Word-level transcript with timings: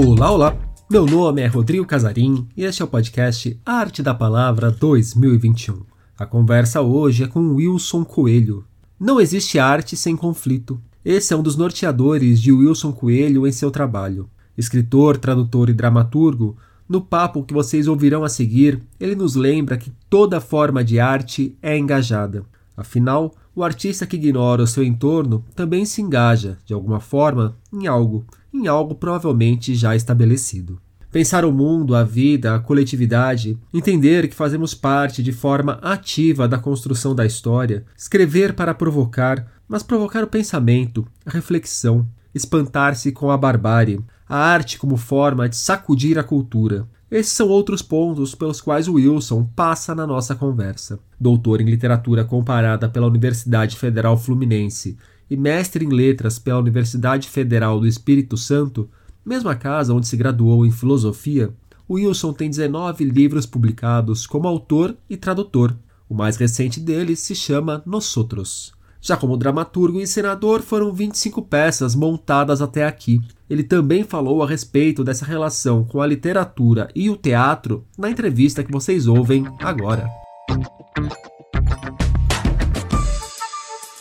Olá, 0.00 0.30
olá! 0.30 0.56
Meu 0.88 1.04
nome 1.04 1.42
é 1.42 1.48
Rodrigo 1.48 1.84
Casarim 1.84 2.46
e 2.56 2.62
este 2.62 2.82
é 2.82 2.84
o 2.84 2.88
podcast 2.88 3.60
Arte 3.66 4.00
da 4.00 4.14
Palavra 4.14 4.70
2021. 4.70 5.82
A 6.16 6.24
conversa 6.24 6.80
hoje 6.80 7.24
é 7.24 7.26
com 7.26 7.56
Wilson 7.56 8.04
Coelho. 8.04 8.64
Não 8.98 9.20
existe 9.20 9.58
arte 9.58 9.96
sem 9.96 10.14
conflito. 10.14 10.80
Esse 11.04 11.34
é 11.34 11.36
um 11.36 11.42
dos 11.42 11.56
norteadores 11.56 12.40
de 12.40 12.52
Wilson 12.52 12.92
Coelho 12.92 13.44
em 13.44 13.50
seu 13.50 13.72
trabalho. 13.72 14.30
Escritor, 14.56 15.16
tradutor 15.16 15.68
e 15.68 15.74
dramaturgo, 15.74 16.56
no 16.88 17.00
papo 17.00 17.42
que 17.42 17.52
vocês 17.52 17.88
ouvirão 17.88 18.22
a 18.22 18.28
seguir, 18.28 18.80
ele 19.00 19.16
nos 19.16 19.34
lembra 19.34 19.76
que 19.76 19.92
toda 20.08 20.40
forma 20.40 20.84
de 20.84 21.00
arte 21.00 21.58
é 21.60 21.76
engajada. 21.76 22.44
Afinal, 22.76 23.34
o 23.52 23.64
artista 23.64 24.06
que 24.06 24.14
ignora 24.14 24.62
o 24.62 24.66
seu 24.68 24.84
entorno 24.84 25.44
também 25.56 25.84
se 25.84 26.00
engaja, 26.00 26.56
de 26.64 26.72
alguma 26.72 27.00
forma, 27.00 27.56
em 27.72 27.88
algo, 27.88 28.24
em 28.52 28.66
algo 28.66 28.94
provavelmente 28.94 29.74
já 29.74 29.94
estabelecido. 29.94 30.80
Pensar 31.10 31.44
o 31.44 31.52
mundo, 31.52 31.94
a 31.94 32.04
vida, 32.04 32.54
a 32.54 32.58
coletividade, 32.58 33.58
entender 33.72 34.28
que 34.28 34.34
fazemos 34.34 34.74
parte 34.74 35.22
de 35.22 35.32
forma 35.32 35.78
ativa 35.80 36.46
da 36.46 36.58
construção 36.58 37.14
da 37.14 37.24
história, 37.24 37.84
escrever 37.96 38.52
para 38.52 38.74
provocar, 38.74 39.46
mas 39.66 39.82
provocar 39.82 40.22
o 40.22 40.28
pensamento, 40.28 41.06
a 41.24 41.30
reflexão, 41.30 42.06
espantar-se 42.34 43.10
com 43.10 43.30
a 43.30 43.38
barbárie, 43.38 44.00
a 44.28 44.36
arte 44.36 44.78
como 44.78 44.98
forma 44.98 45.48
de 45.48 45.56
sacudir 45.56 46.18
a 46.18 46.22
cultura. 46.22 46.86
Esses 47.10 47.32
são 47.32 47.48
outros 47.48 47.80
pontos 47.80 48.34
pelos 48.34 48.60
quais 48.60 48.86
Wilson 48.86 49.48
passa 49.56 49.94
na 49.94 50.06
nossa 50.06 50.34
conversa. 50.34 51.00
Doutor 51.18 51.62
em 51.62 51.64
literatura 51.64 52.22
comparada 52.22 52.86
pela 52.86 53.06
Universidade 53.06 53.76
Federal 53.76 54.18
Fluminense 54.18 54.98
e 55.30 55.36
mestre 55.36 55.84
em 55.84 55.88
letras 55.88 56.38
pela 56.38 56.58
Universidade 56.58 57.28
Federal 57.28 57.80
do 57.80 57.86
Espírito 57.86 58.36
Santo, 58.36 58.88
mesma 59.24 59.54
casa 59.54 59.92
onde 59.92 60.08
se 60.08 60.16
graduou 60.16 60.64
em 60.64 60.70
filosofia, 60.70 61.52
Wilson 61.90 62.32
tem 62.32 62.50
19 62.50 63.04
livros 63.04 63.46
publicados 63.46 64.26
como 64.26 64.46
autor 64.46 64.96
e 65.08 65.16
tradutor. 65.16 65.74
O 66.08 66.14
mais 66.14 66.36
recente 66.36 66.80
deles 66.80 67.20
se 67.20 67.34
chama 67.34 67.82
Nosotros. 67.86 68.72
Já 69.00 69.16
como 69.16 69.36
dramaturgo 69.36 69.98
e 69.98 70.02
encenador, 70.02 70.60
foram 70.60 70.92
25 70.92 71.42
peças 71.42 71.94
montadas 71.94 72.60
até 72.60 72.84
aqui. 72.84 73.20
Ele 73.48 73.62
também 73.62 74.04
falou 74.04 74.42
a 74.42 74.46
respeito 74.46 75.04
dessa 75.04 75.24
relação 75.24 75.84
com 75.84 76.02
a 76.02 76.06
literatura 76.06 76.90
e 76.94 77.08
o 77.08 77.16
teatro 77.16 77.84
na 77.96 78.10
entrevista 78.10 78.62
que 78.64 78.72
vocês 78.72 79.06
ouvem 79.06 79.46
agora. 79.60 80.27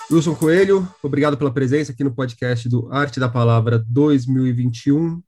Wilson 0.10 0.36
Coelho, 0.36 0.88
obrigado 1.04 1.38
pela 1.38 1.52
presença 1.52 1.92
aqui 1.92 2.02
no 2.02 2.16
podcast 2.16 2.70
do 2.70 2.90
Arte 2.94 3.20
da 3.20 3.28
Palavra 3.28 3.84
2021. 3.90 5.22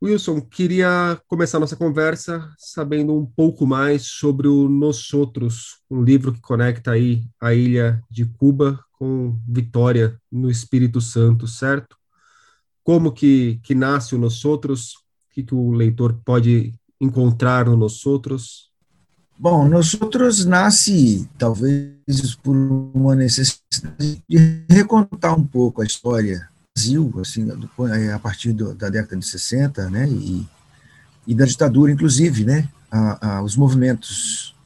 Wilson, 0.00 0.40
queria 0.40 1.20
começar 1.26 1.58
nossa 1.58 1.74
conversa 1.74 2.48
sabendo 2.56 3.12
um 3.18 3.26
pouco 3.26 3.66
mais 3.66 4.04
sobre 4.04 4.46
o 4.46 4.68
Nós 4.68 5.12
Outros, 5.12 5.80
um 5.90 6.04
livro 6.04 6.32
que 6.32 6.40
conecta 6.40 6.92
aí 6.92 7.24
a 7.40 7.52
ilha 7.52 8.00
de 8.08 8.24
Cuba 8.24 8.78
com 8.92 9.36
Vitória 9.48 10.16
no 10.30 10.48
Espírito 10.48 11.00
Santo, 11.00 11.48
certo? 11.48 11.96
Como 12.84 13.10
que, 13.10 13.58
que 13.64 13.74
nasce 13.74 14.14
o 14.14 14.18
Nós 14.18 14.44
Outros? 14.44 14.92
O 14.92 15.34
que, 15.34 15.42
que 15.42 15.54
o 15.56 15.72
leitor 15.72 16.20
pode 16.24 16.72
encontrar 17.00 17.66
no 17.66 17.76
Nós 17.76 18.06
Outros? 18.06 18.67
Bom, 19.38 19.68
Nós 19.68 19.94
Outros 19.94 20.44
nasce 20.44 21.28
talvez 21.38 22.34
por 22.42 22.56
uma 22.56 23.14
necessidade 23.14 24.20
de 24.28 24.64
recontar 24.68 25.38
um 25.38 25.44
pouco 25.44 25.80
a 25.80 25.84
história 25.84 26.48
Brasil, 26.74 27.12
assim, 27.20 27.48
é, 27.92 28.12
a 28.12 28.18
partir 28.18 28.52
do, 28.52 28.74
da 28.74 28.88
década 28.88 29.16
de 29.16 29.26
60, 29.26 29.90
né, 29.90 30.08
e, 30.08 30.44
e 31.26 31.34
da 31.34 31.44
ditadura, 31.44 31.92
inclusive, 31.92 32.44
né, 32.44 32.68
a, 32.90 33.36
a, 33.36 33.42
os 33.42 33.56
movimentos 33.56 34.56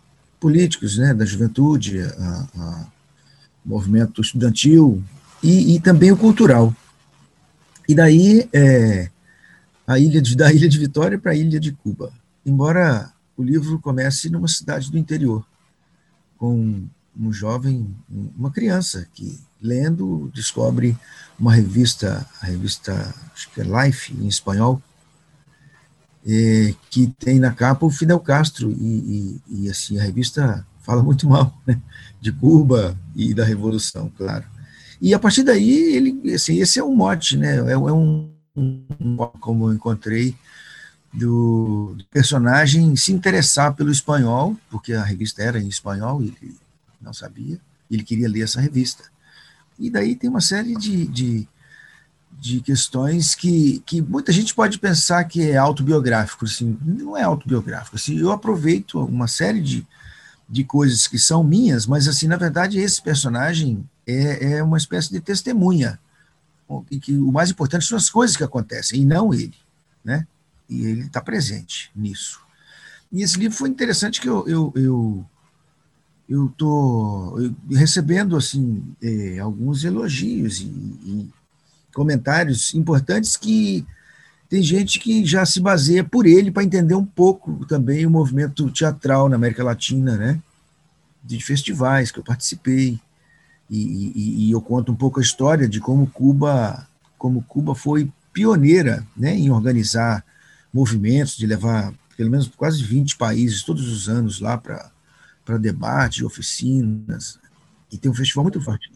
políticos, 0.41 0.97
né, 0.97 1.13
da 1.13 1.27
juventude, 1.27 2.01
a 2.01 2.87
movimento 3.65 4.23
estudantil 4.23 5.03
e, 5.43 5.77
e, 5.77 5.81
também 5.81 6.11
o 6.11 6.17
cultural. 6.17 6.75
E 7.87 7.95
daí 7.95 8.49
é, 8.53 9.11
a 9.87 9.99
ilha 9.99 10.21
de, 10.21 10.35
da 10.35 10.53
ilha 10.53 10.69
de 10.69 10.79
Vitória 10.79 11.19
para 11.19 11.33
a 11.33 11.37
ilha 11.37 11.61
de 11.61 11.73
Cuba. 11.73 12.11
Embora 12.45 13.12
o 13.37 13.43
livro 13.43 13.79
comece 13.79 14.29
numa 14.29 14.49
cidade 14.49 14.91
do 14.91 14.99
interior, 14.99 15.45
com 16.37 16.87
um 17.19 17.33
jovem, 17.33 17.95
uma 18.37 18.51
criança 18.51 19.07
que 19.13 19.39
lendo 19.61 20.31
descobre 20.35 20.97
uma 21.39 21.55
revista, 21.55 22.27
a 22.41 22.47
revista 22.47 23.15
acho 23.35 23.51
que 23.51 23.61
é 23.61 23.65
Life 23.65 24.13
em 24.15 24.27
espanhol, 24.27 24.83
que 26.91 27.07
tem 27.19 27.39
na 27.39 27.53
capa 27.53 27.85
o 27.85 27.91
Fidel 27.91 28.21
Castro 28.21 28.71
e, 28.71 29.41
e, 29.49 29.65
e, 29.65 29.71
assim 29.71 29.99
a 29.99 30.03
revista 30.03 30.67
fala 30.81 31.03
muito 31.03 31.29
mal 31.29 31.57
né, 31.67 31.81
de 32.21 32.33
Cuba 32.33 32.99
e 33.15 33.35
da 33.35 33.45
revolução, 33.45 34.11
claro. 34.17 34.45
E 35.01 35.13
a 35.15 35.19
partir 35.19 35.43
daí 35.43 35.97
ele, 35.97 36.33
assim, 36.33 36.61
esse 36.61 36.79
é 36.79 36.85
um 36.85 36.95
mote, 36.95 37.37
né? 37.37 37.57
É, 37.57 37.73
é 37.73 37.77
um 37.77 38.31
como 39.41 39.69
eu 39.69 39.75
encontrei 39.75 40.37
do, 41.13 41.97
personagem 42.11 42.97
se 42.97 43.13
interessar 43.13 43.75
pelo 43.75 43.91
espanhol, 43.91 44.57
porque 44.71 44.95
a 44.95 45.05
revista 45.05 45.43
era 45.43 45.61
em 45.61 45.69
espanhol 45.69 46.23
ele 46.23 46.57
não 47.01 47.13
sabia, 47.13 47.59
ele 47.91 48.03
queria 48.03 48.29
ler 48.29 48.43
essa 48.43 48.61
revista. 48.61 49.05
E 49.79 49.91
daí 49.91 50.15
tem 50.15 50.31
uma 50.31 50.41
série 50.41 50.77
de, 50.77 51.07
de, 51.07 51.49
de 52.39 52.61
questões 52.61 53.35
que, 53.35 53.83
que 53.85 54.01
muita 54.01 54.33
gente 54.33 54.55
pode 54.55 54.79
pensar 54.79 55.25
que 55.25 55.51
é 55.51 55.57
autobiográfico, 55.57 56.45
assim, 56.45 56.79
não 56.81 57.17
é 57.17 57.23
autobiográfico. 57.23 57.97
Assim, 57.97 58.19
eu 58.19 58.31
aproveito 58.31 58.99
uma 59.05 59.27
série 59.27 59.61
de, 59.61 59.87
de 60.49 60.65
coisas 60.65 61.07
que 61.07 61.19
são 61.19 61.43
minhas, 61.43 61.87
mas 61.87 62.07
assim, 62.07 62.29
na 62.29 62.37
verdade, 62.37 62.79
esse 62.79 63.03
personagem 63.03 63.85
é, 64.07 64.55
é 64.55 64.63
uma 64.63 64.79
espécie 64.79 65.11
de 65.11 65.21
testemunha. 65.21 65.99
E 66.91 66.99
que 66.99 67.13
o 67.13 67.31
mais 67.31 67.51
importante 67.51 67.85
são 67.85 67.99
as 67.99 68.09
coisas 68.09 68.37
que 68.37 68.45
acontecem, 68.45 69.03
e 69.03 69.05
não 69.05 69.35
ele. 69.35 69.57
Né? 70.03 70.27
E 70.69 70.87
ele 70.87 71.03
está 71.03 71.21
presente 71.21 71.91
nisso. 71.95 72.41
E 73.13 73.23
esse 73.23 73.39
livro 73.39 73.57
foi 73.57 73.69
interessante 73.69 74.21
que 74.21 74.29
eu, 74.29 74.47
eu, 74.49 74.73
eu 74.75 75.27
eu 76.29 76.47
estou 76.47 77.37
recebendo 77.71 78.37
assim 78.37 78.83
é, 79.03 79.39
alguns 79.39 79.85
elogios 79.85 80.61
e, 80.61 80.65
e, 80.65 81.31
comentários 81.93 82.73
importantes 82.75 83.37
que 83.37 83.85
tem 84.49 84.63
gente 84.63 84.99
que 84.99 85.27
já 85.27 85.45
se 85.45 85.61
baseia 85.61 86.03
por 86.03 86.25
ele 86.25 86.51
para 86.51 86.65
entender 86.65 86.95
um 86.95 87.05
pouco 87.05 87.67
também 87.67 88.07
o 88.07 88.11
movimento 88.11 88.71
teatral 88.71 89.29
na 89.29 89.37
América 89.37 89.63
Latina, 89.63 90.17
né? 90.17 90.41
De 91.23 91.39
festivais 91.39 92.11
que 92.11 92.19
eu 92.19 92.25
participei 92.25 92.99
e, 93.69 94.13
e, 94.15 94.49
e 94.49 94.51
eu 94.51 94.61
conto 94.61 94.93
um 94.93 94.95
pouco 94.95 95.21
a 95.21 95.23
história 95.23 95.69
de 95.69 95.81
como 95.81 96.07
Cuba, 96.07 96.87
como 97.19 97.43
Cuba 97.43 97.75
foi 97.75 98.11
pioneira, 98.33 99.07
né, 99.17 99.35
em 99.35 99.51
organizar 99.51 100.25
movimentos, 100.73 101.37
de 101.37 101.47
levar 101.47 101.93
pelo 102.17 102.31
menos 102.31 102.49
quase 102.49 102.83
20 102.83 103.17
países 103.17 103.63
todos 103.63 103.89
os 103.89 104.09
anos 104.09 104.41
lá 104.41 104.57
para 104.57 105.59
debate, 105.59 106.25
oficinas, 106.25 107.39
e 107.91 107.99
tem 107.99 108.11
um 108.11 108.15
festival 108.15 108.45
muito 108.45 108.61
forte. 108.61 108.91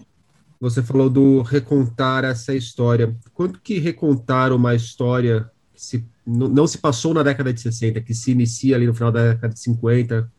Você 0.61 0.83
falou 0.83 1.11
do 1.11 1.43
recontar 1.43 2.25
essa 2.25 2.55
história. 2.55 3.15
Quanto 3.35 3.61
que 3.61 3.79
recontar 3.79 4.53
uma 4.53 4.75
história 4.75 5.51
que 5.75 5.85
se, 5.85 6.05
não 6.27 6.67
se 6.67 6.79
passou 6.79 7.13
na 7.13 7.23
década 7.23 7.53
de 7.53 7.61
60, 7.61 8.01
que 8.01 8.15
se 8.15 8.31
inicia 8.31 8.75
ali 8.75 8.87
no 8.87 8.95
final 8.95 9.13
da 9.13 9.33
década 9.33 9.53
de 9.53 9.61
50, 9.61 10.33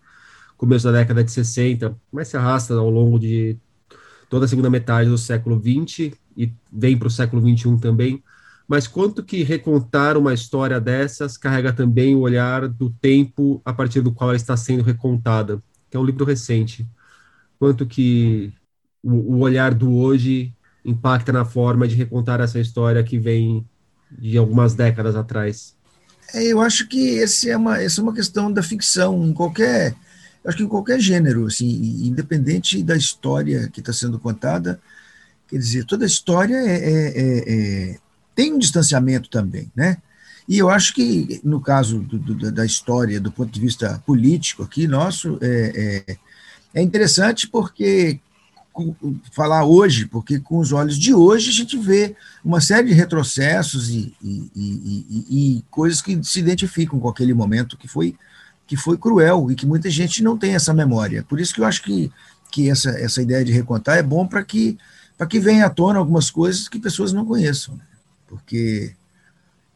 começo 0.57 0.85
da 0.85 0.91
década 0.91 1.23
de 1.23 1.31
60, 1.31 1.95
mas 2.11 2.29
se 2.29 2.37
arrasta 2.37 2.73
ao 2.73 2.89
longo 2.89 3.19
de 3.19 3.57
toda 4.27 4.45
a 4.45 4.47
segunda 4.47 4.69
metade 4.69 5.09
do 5.09 5.17
século 5.17 5.59
20 5.59 6.13
e 6.35 6.51
vem 6.73 6.97
para 6.97 7.07
o 7.07 7.11
século 7.11 7.41
21 7.41 7.77
também. 7.77 8.23
Mas 8.67 8.87
quanto 8.87 9.23
que 9.23 9.43
recontar 9.43 10.17
uma 10.17 10.33
história 10.33 10.79
dessas 10.79 11.37
carrega 11.37 11.71
também 11.71 12.15
o 12.15 12.19
olhar 12.19 12.67
do 12.67 12.89
tempo 12.89 13.61
a 13.63 13.71
partir 13.71 14.01
do 14.01 14.11
qual 14.11 14.31
ela 14.31 14.37
está 14.37 14.57
sendo 14.57 14.83
recontada? 14.83 15.61
que 15.89 15.97
é 15.97 15.99
um 15.99 16.05
livro 16.05 16.25
recente. 16.25 16.87
Quanto 17.59 17.85
que 17.85 18.53
o, 19.01 19.35
o 19.35 19.39
olhar 19.39 19.73
do 19.73 19.95
hoje 19.95 20.53
impacta 20.85 21.31
na 21.31 21.45
forma 21.45 21.87
de 21.87 21.95
recontar 21.95 22.39
essa 22.39 22.59
história 22.59 23.03
que 23.03 23.17
vem 23.17 23.65
de 24.11 24.37
algumas 24.37 24.73
décadas 24.73 25.15
atrás? 25.15 25.75
É, 26.33 26.43
eu 26.43 26.61
acho 26.61 26.87
que 26.87 26.99
esse 27.17 27.49
é 27.49 27.57
uma, 27.57 27.81
essa 27.81 28.01
é 28.01 28.03
uma 28.03 28.13
questão 28.13 28.51
da 28.51 28.61
ficção, 28.61 29.25
em 29.25 29.33
qualquer, 29.33 29.95
acho 30.45 30.57
que 30.57 30.63
em 30.63 30.67
qualquer 30.67 30.99
gênero, 30.99 31.45
assim, 31.45 31.67
independente 32.05 32.83
da 32.83 32.95
história 32.95 33.69
que 33.69 33.79
está 33.79 33.93
sendo 33.93 34.19
contada, 34.19 34.79
quer 35.47 35.57
dizer, 35.57 35.85
toda 35.85 36.05
história 36.05 36.55
é, 36.55 36.75
é, 36.75 37.07
é, 37.15 37.53
é, 37.93 37.99
tem 38.37 38.53
um 38.53 38.59
distanciamento 38.59 39.31
também, 39.31 39.71
né? 39.75 39.97
E 40.47 40.59
eu 40.59 40.69
acho 40.69 40.93
que, 40.93 41.41
no 41.43 41.59
caso 41.59 41.99
do, 41.99 42.19
do, 42.19 42.51
da 42.51 42.63
história, 42.63 43.19
do 43.19 43.31
ponto 43.31 43.51
de 43.51 43.59
vista 43.59 44.01
político 44.05 44.61
aqui 44.61 44.87
nosso, 44.87 45.39
é, 45.41 46.03
é, 46.07 46.17
é 46.75 46.81
interessante 46.83 47.47
porque 47.47 48.19
falar 49.31 49.65
hoje, 49.65 50.05
porque 50.05 50.39
com 50.39 50.59
os 50.59 50.71
olhos 50.71 50.99
de 50.99 51.15
hoje 51.15 51.49
a 51.49 51.53
gente 51.53 51.75
vê 51.75 52.15
uma 52.45 52.61
série 52.61 52.89
de 52.89 52.93
retrocessos 52.93 53.89
e, 53.89 54.13
e, 54.21 54.51
e, 54.55 55.25
e, 55.29 55.63
coisas 55.71 55.99
que 55.99 56.23
se 56.23 56.39
identificam 56.39 56.99
com 56.99 57.09
aquele 57.09 57.33
momento 57.33 57.75
que 57.75 57.87
foi, 57.87 58.15
que 58.67 58.77
foi 58.77 58.99
cruel 58.99 59.49
e 59.49 59.55
que 59.55 59.65
muita 59.65 59.89
gente 59.89 60.21
não 60.21 60.37
tem 60.37 60.53
essa 60.53 60.75
memória. 60.75 61.25
Por 61.27 61.39
isso 61.39 61.55
que 61.55 61.61
eu 61.61 61.65
acho 61.65 61.81
que, 61.81 62.11
que 62.51 62.69
essa, 62.69 62.91
essa 62.91 63.19
ideia 63.19 63.43
de 63.43 63.51
recontar 63.51 63.97
é 63.97 64.03
bom 64.03 64.27
para 64.27 64.43
que, 64.43 64.77
que 65.27 65.39
venha 65.39 65.65
à 65.65 65.69
tona 65.71 65.97
algumas 65.97 66.29
coisas 66.29 66.69
que 66.69 66.79
pessoas 66.79 67.11
não 67.11 67.25
conheçam. 67.25 67.75
Né? 67.75 67.86
Porque 68.27 68.93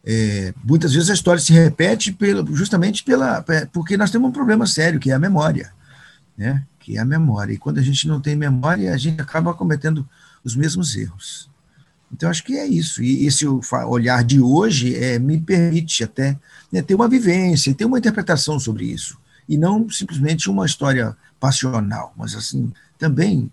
é, 0.06 0.54
muitas 0.64 0.94
vezes 0.94 1.10
a 1.10 1.14
história 1.14 1.42
se 1.42 1.54
repete 1.54 2.16
justamente 2.52 3.04
pela, 3.04 3.44
porque 3.72 3.98
nós 3.98 4.12
temos 4.12 4.30
um 4.30 4.34
problema 4.34 4.68
sério, 4.68 5.00
que 5.00 5.12
é 5.12 5.14
a 5.14 5.20
memória. 5.20 5.72
Né? 6.38 6.66
que 6.82 6.98
é 6.98 7.00
a 7.00 7.06
memória. 7.06 7.54
E 7.54 7.58
quando 7.58 7.78
a 7.78 7.82
gente 7.82 8.08
não 8.08 8.20
tem 8.20 8.36
memória, 8.36 8.94
a 8.94 8.98
gente 8.98 9.22
acaba 9.22 9.54
cometendo 9.54 10.08
os 10.44 10.56
mesmos 10.56 10.96
erros. 10.96 11.50
Então, 12.12 12.30
acho 12.30 12.44
que 12.44 12.58
é 12.58 12.66
isso. 12.66 13.02
E 13.02 13.26
esse 13.26 13.46
olhar 13.88 14.24
de 14.24 14.42
hoje 14.42 14.96
é, 14.96 15.18
me 15.18 15.40
permite 15.40 16.04
até 16.04 16.38
né, 16.72 16.82
ter 16.82 16.94
uma 16.94 17.08
vivência, 17.08 17.74
ter 17.74 17.86
uma 17.86 18.00
interpretação 18.00 18.60
sobre 18.60 18.86
isso. 18.86 19.18
E 19.48 19.58
não 19.58 19.90
simplesmente 19.90 20.50
uma 20.50 20.66
história 20.66 21.16
passional, 21.40 22.14
mas 22.18 22.36
assim, 22.36 22.72
também 22.98 23.50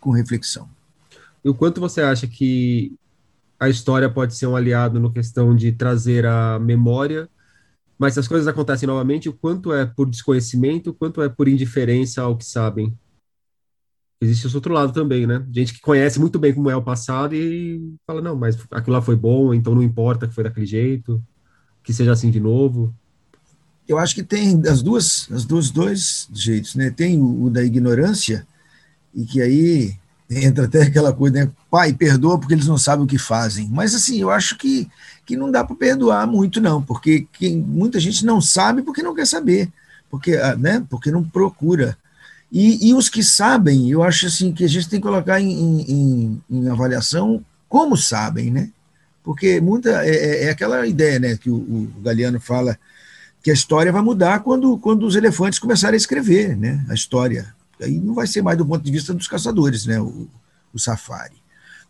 com 0.00 0.10
reflexão. 0.10 0.68
E 1.44 1.48
o 1.48 1.54
quanto 1.54 1.80
você 1.80 2.00
acha 2.00 2.26
que 2.26 2.92
a 3.58 3.68
história 3.68 4.08
pode 4.08 4.36
ser 4.36 4.46
um 4.46 4.56
aliado 4.56 5.00
no 5.00 5.12
questão 5.12 5.54
de 5.54 5.72
trazer 5.72 6.24
a 6.26 6.58
memória 6.58 7.28
mas 7.98 8.14
se 8.14 8.20
as 8.20 8.28
coisas 8.28 8.46
acontecem 8.46 8.86
novamente, 8.86 9.28
o 9.28 9.32
quanto 9.32 9.72
é 9.72 9.84
por 9.84 10.08
desconhecimento, 10.08 10.90
o 10.90 10.94
quanto 10.94 11.20
é 11.20 11.28
por 11.28 11.48
indiferença 11.48 12.22
ao 12.22 12.36
que 12.36 12.44
sabem. 12.44 12.96
Existe 14.20 14.46
esse 14.46 14.54
outro 14.54 14.72
lado 14.72 14.92
também, 14.92 15.26
né? 15.26 15.44
Gente 15.50 15.74
que 15.74 15.80
conhece 15.80 16.20
muito 16.20 16.38
bem 16.38 16.54
como 16.54 16.70
é 16.70 16.76
o 16.76 16.82
passado 16.82 17.34
e 17.34 17.94
fala, 18.06 18.20
não, 18.20 18.36
mas 18.36 18.56
aquilo 18.70 18.94
lá 18.94 19.02
foi 19.02 19.16
bom, 19.16 19.52
então 19.52 19.74
não 19.74 19.82
importa 19.82 20.28
que 20.28 20.34
foi 20.34 20.44
daquele 20.44 20.66
jeito, 20.66 21.22
que 21.82 21.92
seja 21.92 22.12
assim 22.12 22.30
de 22.30 22.38
novo. 22.38 22.94
Eu 23.86 23.98
acho 23.98 24.14
que 24.14 24.22
tem 24.22 24.62
as 24.68 24.80
duas, 24.80 25.28
as 25.32 25.44
duas 25.44 25.70
dois 25.70 26.28
jeitos, 26.32 26.76
né? 26.76 26.90
Tem 26.90 27.20
o, 27.20 27.44
o 27.44 27.50
da 27.50 27.64
ignorância 27.64 28.46
e 29.12 29.24
que 29.24 29.42
aí 29.42 29.96
entra 30.30 30.66
até 30.66 30.82
aquela 30.82 31.12
coisa, 31.12 31.44
né? 31.44 31.50
Pai, 31.70 31.92
perdoa 31.92 32.38
porque 32.38 32.54
eles 32.54 32.66
não 32.66 32.78
sabem 32.78 33.04
o 33.04 33.08
que 33.08 33.18
fazem. 33.18 33.68
Mas 33.70 33.94
assim, 33.94 34.20
eu 34.20 34.30
acho 34.30 34.56
que 34.56 34.88
que 35.28 35.36
não 35.36 35.50
dá 35.50 35.62
para 35.62 35.76
perdoar 35.76 36.26
muito, 36.26 36.58
não, 36.58 36.80
porque 36.80 37.26
quem, 37.34 37.58
muita 37.58 38.00
gente 38.00 38.24
não 38.24 38.40
sabe 38.40 38.80
porque 38.80 39.02
não 39.02 39.14
quer 39.14 39.26
saber, 39.26 39.70
porque, 40.10 40.34
ah, 40.36 40.56
né, 40.56 40.82
porque 40.88 41.10
não 41.10 41.22
procura. 41.22 41.98
E, 42.50 42.88
e 42.88 42.94
os 42.94 43.10
que 43.10 43.22
sabem, 43.22 43.90
eu 43.90 44.02
acho 44.02 44.26
assim 44.26 44.50
que 44.54 44.64
a 44.64 44.68
gente 44.68 44.88
tem 44.88 44.98
que 44.98 45.06
colocar 45.06 45.38
em, 45.38 45.82
em, 45.82 46.42
em 46.50 46.68
avaliação 46.70 47.44
como 47.68 47.94
sabem, 47.94 48.50
né? 48.50 48.70
Porque 49.22 49.60
muita 49.60 50.02
é, 50.02 50.16
é, 50.16 50.44
é 50.44 50.50
aquela 50.50 50.86
ideia, 50.86 51.18
né, 51.18 51.36
que 51.36 51.50
o, 51.50 51.56
o 51.56 51.92
Galeano 52.00 52.40
fala 52.40 52.78
que 53.42 53.50
a 53.50 53.54
história 53.54 53.92
vai 53.92 54.00
mudar 54.00 54.40
quando, 54.40 54.78
quando 54.78 55.04
os 55.04 55.14
elefantes 55.14 55.58
começarem 55.58 55.94
a 55.94 55.98
escrever, 55.98 56.56
né, 56.56 56.82
a 56.88 56.94
história. 56.94 57.54
Aí 57.80 57.98
não 57.98 58.14
vai 58.14 58.26
ser 58.26 58.42
mais 58.42 58.58
do 58.58 58.66
ponto 58.66 58.82
de 58.82 58.90
vista 58.90 59.14
dos 59.14 59.28
caçadores, 59.28 59.86
né, 59.86 60.00
o, 60.00 60.28
o 60.72 60.78
safari. 60.78 61.36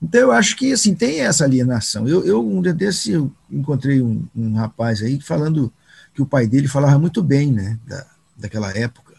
Então, 0.00 0.20
eu 0.20 0.32
acho 0.32 0.56
que 0.56 0.72
assim, 0.72 0.94
tem 0.94 1.20
essa 1.20 1.44
alienação. 1.44 2.06
Eu, 2.06 2.24
eu 2.24 2.46
um 2.46 2.62
dia 2.62 2.72
desse, 2.72 3.12
eu 3.12 3.32
encontrei 3.50 4.00
um, 4.00 4.24
um, 4.34 4.54
rapaz 4.54 5.02
aí 5.02 5.20
falando 5.20 5.72
que 6.14 6.22
o 6.22 6.26
pai 6.26 6.46
dele 6.46 6.68
falava 6.68 6.98
muito 6.98 7.22
bem 7.22 7.52
né, 7.52 7.78
da, 7.86 8.06
daquela 8.36 8.70
época. 8.70 9.12
Eu 9.12 9.18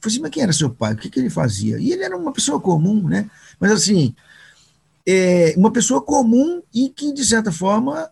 falei 0.00 0.14
assim, 0.14 0.20
mas 0.20 0.30
quem 0.30 0.42
era 0.42 0.52
seu 0.52 0.70
pai? 0.70 0.94
O 0.94 0.96
que, 0.96 1.10
que 1.10 1.20
ele 1.20 1.28
fazia? 1.28 1.78
E 1.78 1.92
ele 1.92 2.02
era 2.02 2.16
uma 2.16 2.32
pessoa 2.32 2.58
comum, 2.58 3.06
né? 3.06 3.30
Mas 3.58 3.72
assim, 3.72 4.14
é, 5.06 5.54
uma 5.56 5.70
pessoa 5.70 6.00
comum 6.00 6.62
e 6.72 6.88
que, 6.88 7.12
de 7.12 7.24
certa 7.24 7.52
forma, 7.52 8.10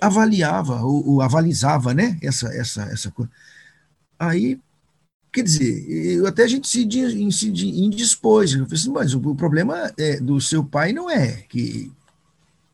avaliava, 0.00 0.82
ou, 0.82 1.14
ou 1.14 1.22
avalizava, 1.22 1.92
né? 1.92 2.16
Essa, 2.22 2.48
essa, 2.54 2.82
essa 2.84 3.10
coisa. 3.10 3.30
Aí 4.16 4.60
Quer 5.34 5.42
dizer, 5.42 6.24
até 6.28 6.44
a 6.44 6.46
gente 6.46 6.68
se, 6.68 6.88
se 7.32 7.48
indispôs. 7.48 8.52
Eu 8.52 8.66
falei 8.66 8.78
assim, 8.78 8.90
mas 8.92 9.14
o 9.14 9.34
problema 9.34 9.92
é, 9.98 10.20
do 10.20 10.40
seu 10.40 10.62
pai 10.62 10.92
não 10.92 11.10
é 11.10 11.42
que, 11.48 11.90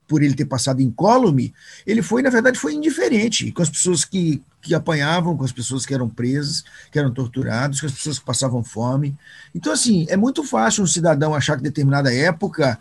por 0.07 0.23
ele 0.23 0.35
ter 0.35 0.45
passado 0.45 0.83
incólume, 0.83 1.55
ele 1.87 2.03
foi, 2.03 2.21
na 2.21 2.29
verdade, 2.29 2.59
foi 2.59 2.75
indiferente 2.75 3.51
com 3.51 3.63
as 3.63 3.71
pessoas 3.71 4.05
que, 4.05 4.43
que 4.61 4.75
apanhavam, 4.75 5.39
com 5.39 5.43
as 5.43 5.53
pessoas 5.53 5.87
que 5.87 5.95
eram 5.95 6.07
presas, 6.07 6.63
que 6.93 6.99
eram 6.99 7.11
torturadas, 7.11 7.81
com 7.81 7.87
as 7.87 7.93
pessoas 7.93 8.19
que 8.19 8.27
passavam 8.27 8.63
fome. 8.63 9.17
Então, 9.55 9.73
assim, 9.73 10.05
é 10.11 10.17
muito 10.17 10.45
fácil 10.45 10.85
um 10.85 10.87
cidadão 10.87 11.35
achar 11.35 11.57
que 11.57 11.63
determinada 11.63 12.15
época 12.15 12.79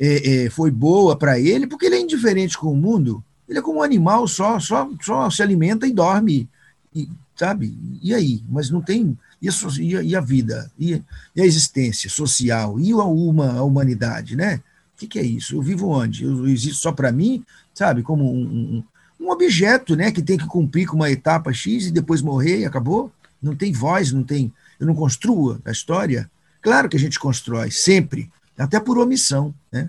é, 0.00 0.46
é, 0.46 0.50
foi 0.50 0.70
boa 0.70 1.18
para 1.18 1.38
ele, 1.38 1.66
porque 1.66 1.84
ele 1.84 1.96
é 1.96 2.00
indiferente 2.00 2.56
com 2.56 2.72
o 2.72 2.76
mundo. 2.76 3.22
Ele 3.46 3.58
é 3.58 3.62
como 3.62 3.80
um 3.80 3.82
animal, 3.82 4.26
só, 4.26 4.58
só, 4.58 4.88
só 5.02 5.28
se 5.28 5.42
alimenta 5.42 5.86
e 5.86 5.92
dorme. 5.92 6.48
E, 6.94 7.10
sabe? 7.38 7.78
E 8.02 8.12
aí? 8.12 8.42
Mas 8.48 8.68
não 8.68 8.82
tem. 8.82 9.16
E 9.40 9.48
a, 9.48 10.02
e 10.02 10.16
a 10.16 10.20
vida? 10.20 10.70
E, 10.78 11.00
e, 11.36 11.40
a 11.40 11.46
existência 11.46 12.10
social? 12.10 12.80
E 12.80 12.90
a, 12.90 13.04
uma, 13.04 13.58
a 13.58 13.62
humanidade, 13.62 14.34
né? 14.34 14.56
O 14.56 14.98
que, 14.98 15.06
que, 15.06 15.18
é 15.18 15.22
isso? 15.22 15.54
Eu 15.54 15.62
vivo 15.62 15.88
onde? 15.88 16.24
Eu, 16.24 16.38
eu 16.38 16.48
existo 16.48 16.80
só 16.80 16.90
para 16.90 17.12
mim, 17.12 17.44
sabe? 17.72 18.02
Como 18.02 18.24
um, 18.24 18.42
um, 18.42 18.84
um, 19.20 19.30
objeto, 19.30 19.94
né? 19.94 20.10
Que 20.10 20.20
tem 20.20 20.36
que 20.36 20.46
cumprir 20.46 20.86
com 20.86 20.96
uma 20.96 21.10
etapa 21.10 21.52
X 21.52 21.86
e 21.86 21.92
depois 21.92 22.20
morrer 22.20 22.60
e 22.60 22.64
acabou? 22.64 23.12
Não 23.40 23.54
tem 23.54 23.72
voz, 23.72 24.10
não 24.10 24.24
tem. 24.24 24.52
Eu 24.80 24.86
não 24.88 24.94
construo 24.94 25.60
a 25.64 25.70
história. 25.70 26.28
Claro 26.60 26.88
que 26.88 26.96
a 26.96 27.00
gente 27.00 27.20
constrói, 27.20 27.70
sempre, 27.70 28.28
até 28.58 28.80
por 28.80 28.98
omissão, 28.98 29.54
né? 29.70 29.88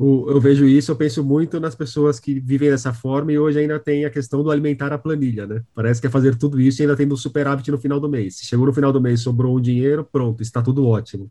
Eu 0.00 0.40
vejo 0.40 0.66
isso, 0.66 0.90
eu 0.90 0.96
penso 0.96 1.22
muito 1.22 1.60
nas 1.60 1.74
pessoas 1.74 2.18
que 2.18 2.40
vivem 2.40 2.70
dessa 2.70 2.90
forma 2.90 3.32
e 3.32 3.38
hoje 3.38 3.58
ainda 3.58 3.78
tem 3.78 4.06
a 4.06 4.10
questão 4.10 4.42
do 4.42 4.50
alimentar 4.50 4.90
a 4.94 4.98
planilha, 4.98 5.46
né? 5.46 5.62
Parece 5.74 6.00
que 6.00 6.06
é 6.06 6.10
fazer 6.10 6.36
tudo 6.36 6.58
isso 6.58 6.80
e 6.80 6.82
ainda 6.84 6.96
tendo 6.96 7.14
superávit 7.18 7.70
no 7.70 7.78
final 7.78 8.00
do 8.00 8.08
mês. 8.08 8.36
Se 8.36 8.46
chegou 8.46 8.64
no 8.64 8.72
final 8.72 8.94
do 8.94 9.00
mês, 9.00 9.20
sobrou 9.20 9.54
o 9.54 9.60
dinheiro, 9.60 10.02
pronto, 10.10 10.42
está 10.42 10.62
tudo 10.62 10.86
ótimo. 10.86 11.30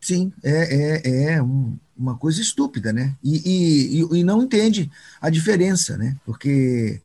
Sim, 0.00 0.32
é, 0.44 1.00
é, 1.02 1.34
é 1.34 1.42
um, 1.42 1.76
uma 1.96 2.16
coisa 2.16 2.40
estúpida, 2.40 2.92
né? 2.92 3.16
E, 3.22 3.98
e, 4.00 4.18
e 4.20 4.22
não 4.22 4.44
entende 4.44 4.88
a 5.20 5.28
diferença, 5.28 5.96
né? 5.96 6.16
Porque 6.24 7.00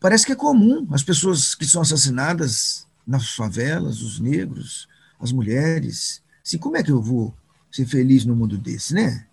parece 0.00 0.26
que 0.26 0.32
é 0.32 0.36
comum 0.36 0.84
as 0.90 1.04
pessoas 1.04 1.54
que 1.54 1.64
são 1.64 1.80
assassinadas 1.80 2.88
nas 3.06 3.30
favelas, 3.36 4.02
os 4.02 4.18
negros, 4.18 4.88
as 5.20 5.30
mulheres. 5.30 6.20
Assim, 6.44 6.58
como 6.58 6.76
é 6.76 6.82
que 6.82 6.90
eu 6.90 7.00
vou 7.00 7.32
ser 7.70 7.86
feliz 7.86 8.24
no 8.24 8.34
mundo 8.34 8.58
desse, 8.58 8.94
né? 8.94 9.27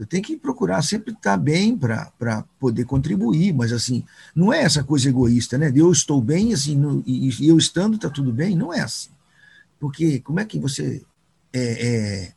Eu 0.00 0.06
tenho 0.06 0.24
que 0.24 0.34
procurar 0.34 0.80
sempre 0.80 1.12
estar 1.12 1.36
bem 1.36 1.76
para 1.76 2.42
poder 2.58 2.86
contribuir, 2.86 3.52
mas 3.52 3.70
assim, 3.70 4.02
não 4.34 4.50
é 4.50 4.62
essa 4.62 4.82
coisa 4.82 5.10
egoísta, 5.10 5.58
né? 5.58 5.70
Eu 5.76 5.92
estou 5.92 6.22
bem, 6.22 6.54
assim, 6.54 6.74
no, 6.74 7.04
e, 7.06 7.28
e, 7.28 7.46
eu 7.46 7.58
estando 7.58 7.96
está 7.96 8.08
tudo 8.08 8.32
bem, 8.32 8.56
não 8.56 8.72
é 8.72 8.80
assim. 8.80 9.10
Porque 9.78 10.18
como 10.20 10.40
é 10.40 10.46
que 10.46 10.58
você. 10.58 11.02
É, 11.52 11.86
é, 11.86 12.32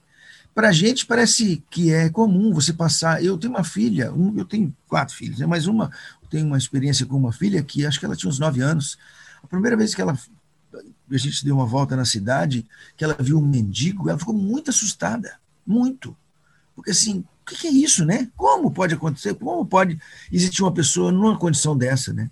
para 0.53 0.67
a 0.67 0.71
gente 0.73 1.05
parece 1.05 1.63
que 1.69 1.89
é 1.89 2.09
comum 2.09 2.53
você 2.53 2.73
passar. 2.73 3.23
Eu 3.23 3.37
tenho 3.37 3.53
uma 3.53 3.63
filha, 3.63 4.11
um, 4.11 4.37
eu 4.37 4.43
tenho 4.43 4.75
quatro 4.85 5.15
filhos, 5.15 5.39
né? 5.39 5.45
mas 5.45 5.65
uma, 5.65 5.89
eu 6.21 6.27
tenho 6.27 6.45
uma 6.45 6.57
experiência 6.57 7.05
com 7.05 7.15
uma 7.15 7.31
filha 7.31 7.63
que 7.63 7.85
acho 7.85 7.97
que 7.97 8.05
ela 8.05 8.15
tinha 8.17 8.29
uns 8.29 8.39
nove 8.39 8.59
anos. 8.59 8.97
A 9.41 9.47
primeira 9.47 9.77
vez 9.77 9.95
que 9.95 10.01
ela 10.01 10.19
a 11.09 11.17
gente 11.17 11.45
deu 11.45 11.55
uma 11.55 11.65
volta 11.65 11.95
na 11.95 12.03
cidade, 12.03 12.65
que 12.97 13.05
ela 13.05 13.15
viu 13.17 13.37
um 13.37 13.45
mendigo, 13.45 14.09
ela 14.09 14.19
ficou 14.19 14.33
muito 14.33 14.69
assustada, 14.69 15.39
muito. 15.65 16.13
Porque 16.75 16.91
assim, 16.91 17.23
o 17.43 17.55
que, 17.55 17.67
é 17.67 17.71
isso, 17.71 18.05
né? 18.05 18.29
Como 18.35 18.71
pode 18.71 18.93
acontecer? 18.93 19.33
Como 19.35 19.65
pode 19.65 19.99
existir 20.31 20.63
uma 20.63 20.73
pessoa 20.73 21.11
numa 21.11 21.37
condição 21.37 21.77
dessa, 21.77 22.13
né? 22.13 22.31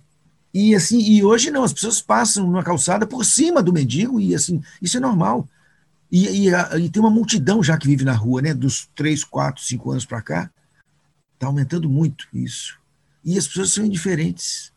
E 0.53 0.74
assim, 0.74 1.00
e 1.00 1.24
hoje 1.24 1.51
não, 1.51 1.63
as 1.63 1.74
pessoas 1.74 2.01
passam 2.01 2.46
numa 2.46 2.63
calçada 2.63 3.06
por 3.06 3.24
cima 3.25 3.62
do 3.62 3.74
mendigo 3.74 4.20
e 4.20 4.34
assim, 4.34 4.62
isso 4.82 4.98
é 4.98 5.00
normal. 5.00 5.48
E, 6.12 6.48
e, 6.48 6.51
e 6.80 6.89
tem 6.89 7.01
uma 7.01 7.10
multidão 7.10 7.62
já 7.62 7.77
que 7.77 7.88
vive 7.88 8.03
na 8.03 8.13
rua, 8.13 8.41
né? 8.41 8.53
Dos 8.53 8.89
três, 8.96 9.24
quatro, 9.24 9.63
cinco 9.63 9.91
anos 9.91 10.06
para 10.06 10.22
cá, 10.22 10.50
está 11.34 11.48
aumentando 11.48 11.89
muito 11.89 12.27
isso. 12.34 12.77
E 13.24 13.38
as 13.38 13.48
pessoas 13.48 13.72
são 13.72 13.86
indiferentes. 13.86 14.72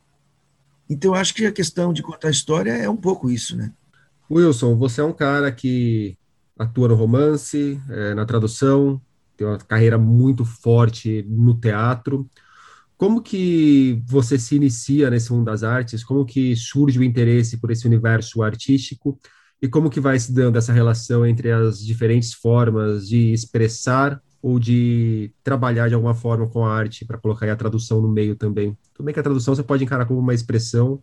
Então, 0.88 1.12
eu 1.12 1.14
acho 1.14 1.35
que 1.35 1.47
a 1.47 1.53
questão 1.53 1.93
de 1.93 2.03
contar 2.03 2.31
história 2.31 2.73
é 2.73 2.88
um 2.88 2.97
pouco 2.97 3.31
isso, 3.31 3.57
né? 3.57 3.73
Wilson, 4.31 4.76
você 4.76 5.00
é 5.00 5.05
um 5.05 5.12
cara 5.12 5.50
que 5.50 6.17
atua 6.59 6.88
no 6.88 6.95
romance, 6.95 7.81
é, 7.88 8.14
na 8.14 8.25
tradução, 8.25 9.00
tem 9.37 9.47
uma 9.47 9.59
carreira 9.59 9.99
muito 9.99 10.45
forte 10.45 11.25
no 11.29 11.59
teatro. 11.59 12.29
Como 12.97 13.23
que 13.23 14.03
você 14.07 14.38
se 14.38 14.57
inicia 14.57 15.11
nesse 15.11 15.33
mundo 15.33 15.47
das 15.47 15.62
artes? 15.62 16.05
Como 16.05 16.25
que 16.25 16.55
surge 16.57 16.99
o 16.99 17.05
interesse 17.05 17.59
por 17.59 17.71
esse 17.71 17.87
universo 17.87 18.43
artístico? 18.43 19.19
E 19.61 19.69
como 19.69 19.91
que 19.91 20.00
vai 20.00 20.19
se 20.19 20.33
dando 20.33 20.57
essa 20.59 20.73
relação 20.73 21.26
entre 21.26 21.50
as 21.50 21.79
diferentes 21.85 22.33
formas 22.35 23.09
de 23.09 23.33
expressar 23.33 24.21
ou 24.43 24.59
de 24.59 25.33
trabalhar 25.43 25.88
de 25.88 25.95
alguma 25.95 26.14
forma 26.14 26.47
com 26.49 26.64
a 26.64 26.73
arte 26.75 27.05
para 27.05 27.19
colocar 27.19 27.50
a 27.50 27.57
tradução 27.57 28.00
no 28.00 28.09
meio 28.09 28.37
também? 28.37 28.76
Tudo 28.93 29.07
bem 29.07 29.14
que 29.14 29.21
a 29.21 29.23
tradução 29.23 29.55
você 29.55 29.62
pode 29.62 29.83
encarar 29.85 30.07
como 30.07 30.21
uma 30.21 30.35
expressão 30.35 31.03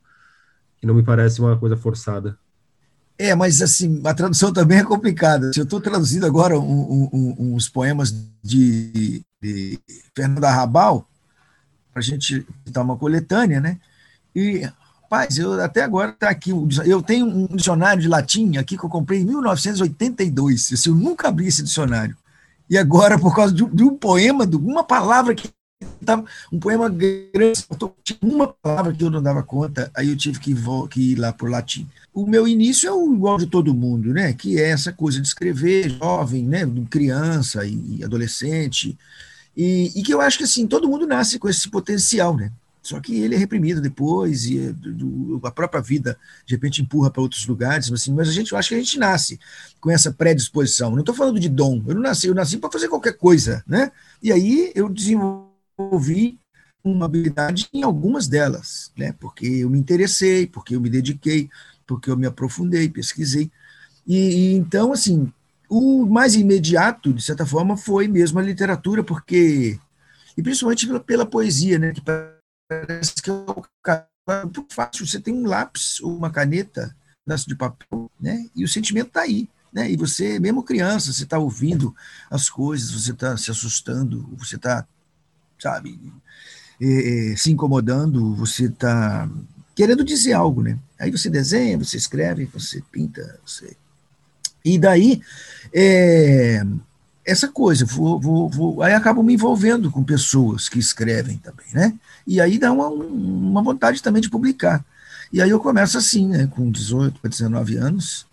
que 0.77 0.87
não 0.87 0.95
me 0.95 1.03
parece 1.03 1.39
uma 1.39 1.57
coisa 1.57 1.77
forçada. 1.77 2.37
É, 3.21 3.35
mas 3.35 3.61
assim, 3.61 4.01
a 4.03 4.15
tradução 4.15 4.51
também 4.51 4.79
é 4.79 4.83
complicada. 4.83 5.51
Eu 5.55 5.63
estou 5.63 5.79
traduzindo 5.79 6.25
agora 6.25 6.59
um, 6.59 7.07
um, 7.13 7.35
uns 7.53 7.69
poemas 7.69 8.11
de, 8.41 9.23
de 9.39 9.79
Fernando 10.15 10.43
Arrabal, 10.43 11.07
para 11.93 11.99
a 11.99 12.03
gente 12.03 12.43
dar 12.65 12.81
uma 12.81 12.97
coletânea, 12.97 13.61
né? 13.61 13.77
E, 14.35 14.67
rapaz, 15.03 15.37
eu 15.37 15.53
até 15.61 15.83
agora 15.83 16.09
está 16.09 16.31
aqui. 16.31 16.49
Eu 16.83 17.03
tenho 17.03 17.27
um 17.27 17.45
dicionário 17.45 18.01
de 18.01 18.07
latim 18.07 18.57
aqui 18.57 18.75
que 18.75 18.83
eu 18.83 18.89
comprei 18.89 19.19
em 19.19 19.25
1982. 19.25 20.73
Assim, 20.73 20.89
eu 20.89 20.95
nunca 20.95 21.27
abri 21.27 21.45
esse 21.45 21.61
dicionário. 21.61 22.17
E 22.67 22.75
agora, 22.75 23.19
por 23.19 23.35
causa 23.35 23.53
de, 23.53 23.63
de 23.63 23.83
um 23.83 23.95
poema, 23.95 24.47
de 24.47 24.55
uma 24.55 24.83
palavra 24.83 25.35
que 25.35 25.47
estava. 26.01 26.25
Um 26.51 26.59
poema 26.59 26.89
grande, 26.89 27.63
uma 28.19 28.47
palavra 28.47 28.93
que 28.93 29.03
eu 29.03 29.11
não 29.11 29.21
dava 29.21 29.43
conta, 29.43 29.91
aí 29.95 30.09
eu 30.09 30.17
tive 30.17 30.39
que, 30.39 30.55
que 30.89 31.11
ir 31.11 31.19
lá 31.19 31.31
para 31.31 31.45
o 31.45 31.51
latim. 31.51 31.87
O 32.13 32.25
meu 32.25 32.47
início 32.47 32.89
é 32.89 32.91
o 32.91 33.13
igual 33.13 33.37
de 33.37 33.47
todo 33.47 33.73
mundo, 33.73 34.13
né? 34.13 34.33
Que 34.33 34.59
é 34.59 34.69
essa 34.69 34.91
coisa 34.91 35.21
de 35.21 35.27
escrever, 35.27 35.89
jovem, 35.89 36.43
né? 36.45 36.61
Criança 36.89 37.65
e 37.65 38.03
adolescente. 38.03 38.97
E, 39.55 39.91
e, 39.95 40.03
que 40.03 40.13
eu 40.13 40.21
acho 40.21 40.37
que 40.37 40.43
assim 40.43 40.67
todo 40.67 40.87
mundo 40.87 41.07
nasce 41.07 41.39
com 41.39 41.49
esse 41.49 41.69
potencial, 41.69 42.35
né? 42.35 42.51
Só 42.81 42.99
que 42.99 43.15
ele 43.15 43.35
é 43.35 43.37
reprimido 43.37 43.79
depois 43.79 44.45
e 44.45 44.59
é 44.59 44.73
do, 44.73 45.39
a 45.43 45.51
própria 45.51 45.81
vida 45.81 46.17
de 46.45 46.55
repente 46.55 46.81
empurra 46.81 47.11
para 47.11 47.21
outros 47.21 47.45
lugares, 47.45 47.91
assim, 47.91 48.11
mas 48.11 48.27
a 48.27 48.31
gente 48.31 48.51
eu 48.51 48.57
acho 48.57 48.69
que 48.69 48.75
a 48.75 48.79
gente 48.79 48.97
nasce 48.97 49.39
com 49.79 49.91
essa 49.91 50.11
predisposição. 50.11 50.91
Não 50.91 51.01
estou 51.01 51.13
falando 51.13 51.39
de 51.39 51.47
dom, 51.47 51.83
eu 51.87 51.93
não 51.93 52.01
nasci, 52.01 52.27
eu 52.27 52.33
nasci 52.33 52.57
para 52.57 52.71
fazer 52.71 52.87
qualquer 52.87 53.13
coisa, 53.13 53.63
né? 53.67 53.91
E 54.21 54.31
aí 54.31 54.71
eu 54.73 54.89
desenvolvi 54.89 56.39
uma 56.83 57.05
habilidade 57.05 57.67
em 57.71 57.83
algumas 57.83 58.27
delas, 58.27 58.91
né? 58.97 59.13
Porque 59.19 59.45
eu 59.45 59.69
me 59.69 59.77
interessei, 59.77 60.47
porque 60.47 60.75
eu 60.75 60.81
me 60.81 60.89
dediquei, 60.89 61.49
porque 61.91 62.09
eu 62.09 62.15
me 62.15 62.25
aprofundei, 62.25 62.89
pesquisei. 62.89 63.51
E, 64.07 64.15
e 64.15 64.55
então 64.55 64.93
assim, 64.93 65.31
o 65.69 66.05
mais 66.05 66.35
imediato, 66.35 67.13
de 67.13 67.21
certa 67.21 67.45
forma, 67.45 67.75
foi 67.75 68.07
mesmo 68.07 68.39
a 68.39 68.41
literatura, 68.41 69.03
porque 69.03 69.77
e 70.37 70.41
principalmente 70.41 70.87
pela, 70.87 70.99
pela 70.99 71.25
poesia, 71.25 71.77
né? 71.77 71.91
Que 71.91 72.01
parece 72.01 73.15
que 73.21 73.29
é 73.29 74.43
muito 74.43 74.65
fácil. 74.69 75.05
Você 75.05 75.19
tem 75.19 75.33
um 75.33 75.45
lápis 75.45 75.99
ou 76.01 76.15
uma 76.15 76.31
caneta, 76.31 76.95
pedaço 77.25 77.47
de 77.47 77.55
papel, 77.55 78.09
né? 78.19 78.49
E 78.55 78.63
o 78.63 78.67
sentimento 78.67 79.07
está 79.07 79.21
aí. 79.21 79.49
Né? 79.73 79.89
E 79.89 79.95
você, 79.95 80.39
mesmo 80.39 80.63
criança, 80.63 81.13
você 81.13 81.23
está 81.23 81.37
ouvindo 81.37 81.95
as 82.29 82.49
coisas, 82.49 82.91
você 82.91 83.11
está 83.11 83.37
se 83.37 83.49
assustando, 83.49 84.29
você 84.37 84.57
está, 84.57 84.85
sabe, 85.57 85.97
é, 86.81 87.35
se 87.37 87.51
incomodando, 87.51 88.35
você 88.35 88.65
está 88.65 89.29
querendo 89.81 90.03
dizer 90.03 90.33
algo, 90.33 90.61
né? 90.61 90.77
Aí 90.99 91.09
você 91.09 91.27
desenha, 91.27 91.75
você 91.75 91.97
escreve, 91.97 92.45
você 92.45 92.83
pinta, 92.91 93.39
você... 93.43 93.75
E 94.63 94.77
daí, 94.77 95.23
é, 95.73 96.63
essa 97.25 97.47
coisa, 97.47 97.83
vou, 97.83 98.19
vou, 98.19 98.47
vou, 98.47 98.83
aí 98.83 98.93
acabo 98.93 99.23
me 99.23 99.33
envolvendo 99.33 99.89
com 99.89 100.03
pessoas 100.03 100.69
que 100.69 100.77
escrevem 100.77 101.37
também, 101.39 101.65
né? 101.73 101.97
E 102.27 102.39
aí 102.39 102.59
dá 102.59 102.71
uma, 102.71 102.89
uma 102.89 103.63
vontade 103.63 104.03
também 104.03 104.21
de 104.21 104.29
publicar. 104.29 104.85
E 105.33 105.41
aí 105.41 105.49
eu 105.49 105.59
começo 105.59 105.97
assim, 105.97 106.27
né, 106.27 106.45
com 106.45 106.69
18 106.69 107.19
para 107.19 107.31
19 107.31 107.77
anos, 107.77 108.27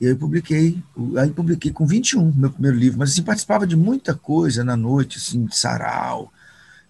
e 0.00 0.08
aí 0.08 0.16
publiquei, 0.16 0.82
aí 1.16 1.30
publiquei 1.30 1.70
com 1.70 1.86
21, 1.86 2.32
meu 2.32 2.50
primeiro 2.50 2.76
livro, 2.76 2.98
mas 2.98 3.12
assim, 3.12 3.22
participava 3.22 3.68
de 3.68 3.76
muita 3.76 4.16
coisa 4.16 4.64
na 4.64 4.76
noite, 4.76 5.16
assim, 5.16 5.44
de 5.44 5.56
sarau, 5.56 6.32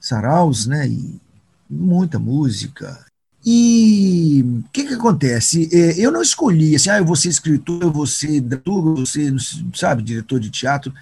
saraus, 0.00 0.64
né, 0.64 0.88
e 0.88 1.20
muita 1.68 2.18
música. 2.18 3.04
E 3.44 4.42
o 4.64 4.68
que 4.72 4.84
que 4.84 4.94
acontece? 4.94 5.68
É, 5.72 5.98
eu 5.98 6.10
não 6.10 6.22
escolhi, 6.22 6.74
assim, 6.74 6.88
ah, 6.88 6.98
eu 6.98 7.04
vou 7.04 7.16
ser 7.16 7.28
escritor, 7.28 7.82
eu 7.82 7.92
vou 7.92 8.06
ser 8.06 8.40
dramaturgo, 8.40 9.04
ser, 9.04 9.34
sabe, 9.74 10.02
diretor 10.02 10.40
de 10.40 10.50
teatro. 10.50 10.92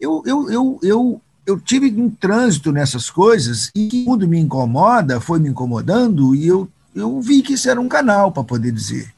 Eu, 0.00 0.22
eu, 0.26 0.50
eu, 0.50 0.80
eu 0.82 1.20
eu 1.46 1.60
tive 1.60 1.90
um 2.00 2.08
trânsito 2.10 2.72
nessas 2.72 3.10
coisas 3.10 3.70
e 3.74 4.04
quando 4.04 4.26
me 4.26 4.38
incomoda, 4.38 5.20
foi 5.20 5.38
me 5.38 5.48
incomodando 5.48 6.34
e 6.34 6.46
eu, 6.46 6.68
eu 6.94 7.20
vi 7.20 7.42
que 7.42 7.52
isso 7.54 7.68
era 7.68 7.80
um 7.80 7.88
canal 7.88 8.32
para 8.32 8.44
poder 8.44 8.72
dizer 8.72 9.12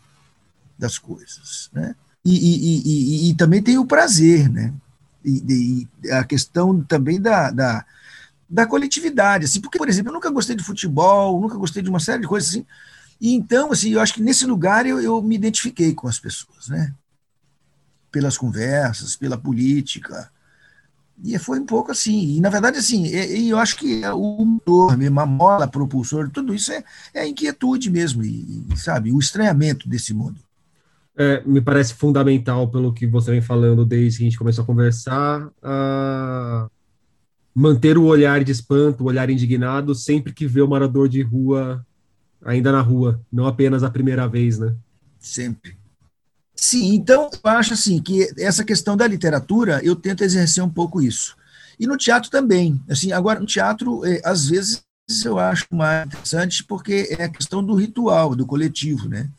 das 0.78 0.98
coisas, 0.98 1.70
né? 1.72 1.94
E, 2.24 2.34
e, 2.34 2.82
e, 2.84 3.30
e, 3.30 3.34
também 3.34 3.62
tem 3.62 3.78
o 3.78 3.86
prazer, 3.86 4.48
né? 4.50 4.72
E, 5.24 5.86
a 6.10 6.24
questão 6.24 6.82
também 6.82 7.20
da, 7.20 7.52
da, 7.52 7.84
da, 8.48 8.66
coletividade, 8.66 9.44
assim, 9.44 9.60
porque, 9.60 9.78
por 9.78 9.88
exemplo, 9.88 10.10
eu 10.10 10.14
nunca 10.14 10.30
gostei 10.30 10.56
de 10.56 10.64
futebol, 10.64 11.40
nunca 11.40 11.56
gostei 11.56 11.82
de 11.82 11.90
uma 11.90 12.00
série 12.00 12.22
de 12.22 12.28
coisas 12.28 12.50
assim, 12.50 12.66
e 13.20 13.32
então, 13.34 13.72
assim, 13.72 13.90
eu 13.90 14.00
acho 14.00 14.14
que 14.14 14.22
nesse 14.22 14.46
lugar 14.46 14.86
eu, 14.86 15.00
eu 15.00 15.22
me 15.22 15.34
identifiquei 15.34 15.94
com 15.94 16.06
as 16.06 16.18
pessoas, 16.18 16.68
né? 16.68 16.94
Pelas 18.10 18.36
conversas, 18.36 19.16
pela 19.16 19.38
política, 19.38 20.30
e 21.22 21.38
foi 21.38 21.58
um 21.58 21.66
pouco 21.66 21.90
assim. 21.90 22.36
E, 22.36 22.40
na 22.40 22.50
verdade, 22.50 22.78
assim, 22.78 23.06
e, 23.06 23.48
eu 23.48 23.58
acho 23.58 23.76
que 23.76 24.06
o 24.06 24.44
motor, 24.44 24.92
a 24.92 25.26
mola, 25.26 25.66
propulsor, 25.66 26.30
tudo 26.30 26.54
isso 26.54 26.72
é, 26.72 26.84
é 27.14 27.20
a 27.20 27.26
inquietude 27.26 27.90
mesmo, 27.90 28.22
e, 28.22 28.64
sabe, 28.76 29.12
o 29.12 29.18
estranhamento 29.18 29.88
desse 29.88 30.12
mundo. 30.12 30.40
É, 31.18 31.42
me 31.46 31.62
parece 31.62 31.94
fundamental, 31.94 32.68
pelo 32.68 32.92
que 32.92 33.06
você 33.06 33.30
vem 33.30 33.40
falando 33.40 33.86
desde 33.86 34.18
que 34.18 34.24
a 34.24 34.26
gente 34.26 34.38
começou 34.38 34.62
a 34.62 34.66
conversar, 34.66 35.48
a 35.62 36.68
manter 37.58 37.96
o 37.96 38.04
olhar 38.04 38.44
de 38.44 38.52
espanto, 38.52 39.02
o 39.02 39.06
olhar 39.06 39.30
indignado, 39.30 39.94
sempre 39.94 40.30
que 40.30 40.46
vê 40.46 40.60
o 40.60 40.68
morador 40.68 41.08
de 41.08 41.22
rua 41.22 41.82
ainda 42.44 42.70
na 42.70 42.82
rua, 42.82 43.18
não 43.32 43.46
apenas 43.46 43.82
a 43.82 43.88
primeira 43.88 44.28
vez, 44.28 44.58
né? 44.58 44.74
Sempre. 45.18 45.74
Sim, 46.54 46.94
então 46.94 47.30
eu 47.32 47.50
acho 47.50 47.72
assim 47.72 48.00
que 48.02 48.28
essa 48.38 48.62
questão 48.62 48.94
da 48.94 49.06
literatura 49.06 49.80
eu 49.82 49.96
tento 49.96 50.22
exercer 50.22 50.62
um 50.62 50.68
pouco 50.68 51.00
isso. 51.00 51.34
E 51.80 51.86
no 51.86 51.96
teatro 51.96 52.30
também. 52.30 52.78
Assim, 52.90 53.10
agora 53.10 53.40
no 53.40 53.46
teatro, 53.46 54.04
é, 54.04 54.20
às 54.22 54.48
vezes 54.50 54.84
eu 55.24 55.38
acho 55.38 55.66
mais 55.72 56.06
interessante 56.06 56.62
porque 56.62 57.16
é 57.18 57.24
a 57.24 57.28
questão 57.30 57.64
do 57.64 57.74
ritual, 57.74 58.36
do 58.36 58.44
coletivo, 58.44 59.08
né? 59.08 59.30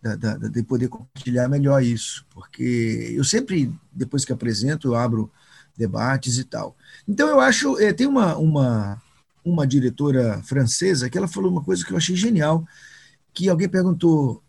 Da, 0.00 0.14
da, 0.14 0.36
de 0.36 0.62
poder 0.62 0.88
compartilhar 0.88 1.48
melhor 1.48 1.82
isso, 1.82 2.24
porque 2.30 3.12
eu 3.14 3.24
sempre, 3.24 3.72
depois 3.92 4.24
que 4.24 4.32
apresento, 4.32 4.88
eu 4.88 4.94
abro 4.94 5.30
debates 5.76 6.38
e 6.38 6.44
tal. 6.44 6.76
Então 7.08 7.28
eu 7.28 7.40
acho, 7.40 7.78
é, 7.78 7.92
tem 7.92 8.06
uma, 8.06 8.36
uma, 8.36 9.02
uma 9.44 9.66
diretora 9.66 10.42
francesa 10.42 11.08
que 11.08 11.16
ela 11.16 11.28
falou 11.28 11.50
uma 11.50 11.64
coisa 11.64 11.84
que 11.84 11.92
eu 11.92 11.96
achei 11.96 12.16
genial, 12.16 12.66
que 13.32 13.48
alguém 13.48 13.68
perguntou, 13.68 14.42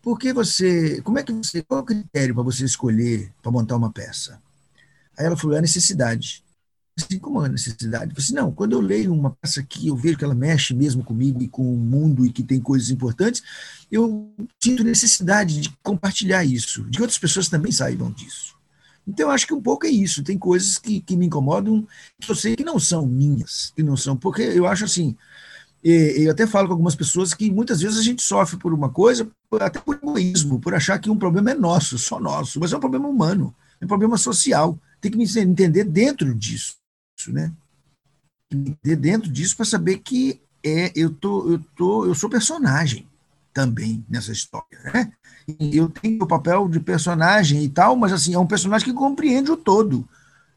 por 0.00 0.18
que 0.18 0.32
você, 0.32 1.00
como 1.02 1.18
é 1.18 1.22
que 1.22 1.32
você, 1.32 1.62
qual 1.62 1.80
é 1.80 1.82
o 1.82 1.86
critério 1.86 2.34
para 2.34 2.42
você 2.42 2.64
escolher 2.64 3.32
para 3.40 3.52
montar 3.52 3.76
uma 3.76 3.92
peça? 3.92 4.40
Aí 5.16 5.26
ela 5.26 5.36
falou, 5.36 5.54
é 5.54 5.58
a 5.58 5.62
necessidade. 5.62 6.42
Assim, 6.98 7.18
como 7.18 7.42
é 7.42 7.46
a 7.46 7.48
necessidade? 7.48 8.12
Falei 8.12 8.24
assim, 8.24 8.34
não, 8.34 8.52
quando 8.52 8.72
eu 8.72 8.80
leio 8.80 9.14
uma 9.14 9.30
peça 9.30 9.62
que 9.62 9.88
eu 9.88 9.96
vejo 9.96 10.18
que 10.18 10.24
ela 10.24 10.34
mexe 10.34 10.74
mesmo 10.74 11.02
comigo 11.02 11.42
e 11.42 11.48
com 11.48 11.62
o 11.62 11.76
mundo 11.76 12.26
e 12.26 12.32
que 12.32 12.42
tem 12.42 12.60
coisas 12.60 12.90
importantes, 12.90 13.42
eu 13.90 14.34
sinto 14.62 14.84
necessidade 14.84 15.60
de 15.60 15.70
compartilhar 15.82 16.44
isso, 16.44 16.84
de 16.84 16.98
que 16.98 17.02
outras 17.02 17.18
pessoas 17.18 17.48
também 17.48 17.72
saibam 17.72 18.10
disso. 18.10 18.56
Então, 19.06 19.28
eu 19.28 19.32
acho 19.32 19.46
que 19.46 19.54
um 19.54 19.60
pouco 19.60 19.86
é 19.86 19.90
isso. 19.90 20.22
Tem 20.22 20.38
coisas 20.38 20.78
que, 20.78 21.00
que 21.00 21.16
me 21.16 21.26
incomodam, 21.26 21.86
que 22.20 22.30
eu 22.30 22.34
sei 22.34 22.54
que 22.54 22.64
não 22.64 22.78
são 22.78 23.06
minhas, 23.06 23.72
que 23.74 23.82
não 23.82 23.96
são, 23.96 24.16
porque 24.16 24.42
eu 24.42 24.66
acho 24.66 24.84
assim, 24.84 25.16
eu 25.82 26.30
até 26.30 26.46
falo 26.46 26.68
com 26.68 26.74
algumas 26.74 26.94
pessoas 26.94 27.34
que 27.34 27.50
muitas 27.50 27.80
vezes 27.80 27.98
a 27.98 28.02
gente 28.02 28.22
sofre 28.22 28.56
por 28.56 28.72
uma 28.72 28.88
coisa, 28.88 29.28
até 29.60 29.80
por 29.80 29.96
egoísmo, 29.96 30.60
por 30.60 30.74
achar 30.74 30.98
que 30.98 31.10
um 31.10 31.18
problema 31.18 31.50
é 31.50 31.54
nosso, 31.54 31.98
só 31.98 32.20
nosso, 32.20 32.60
mas 32.60 32.72
é 32.72 32.76
um 32.76 32.80
problema 32.80 33.08
humano, 33.08 33.54
é 33.80 33.84
um 33.84 33.88
problema 33.88 34.16
social. 34.16 34.78
Tem 35.00 35.10
que 35.10 35.18
me 35.18 35.24
entender 35.24 35.82
dentro 35.82 36.32
disso, 36.34 36.76
né? 37.28 37.52
Entender 38.52 38.96
dentro 38.96 39.28
disso 39.30 39.56
para 39.56 39.66
saber 39.66 39.98
que 39.98 40.40
é, 40.64 40.92
eu, 40.94 41.10
tô, 41.10 41.50
eu, 41.50 41.58
tô, 41.76 42.06
eu 42.06 42.14
sou 42.14 42.30
personagem 42.30 43.08
também 43.52 44.04
nessa 44.08 44.32
história, 44.32 44.78
né? 44.92 45.12
Eu 45.58 45.88
tenho 45.88 46.22
o 46.22 46.26
papel 46.26 46.68
de 46.68 46.80
personagem 46.80 47.62
e 47.64 47.68
tal, 47.68 47.96
mas 47.96 48.12
assim, 48.12 48.34
é 48.34 48.38
um 48.38 48.46
personagem 48.46 48.86
que 48.86 48.94
compreende 48.94 49.50
o 49.50 49.56
todo, 49.56 50.08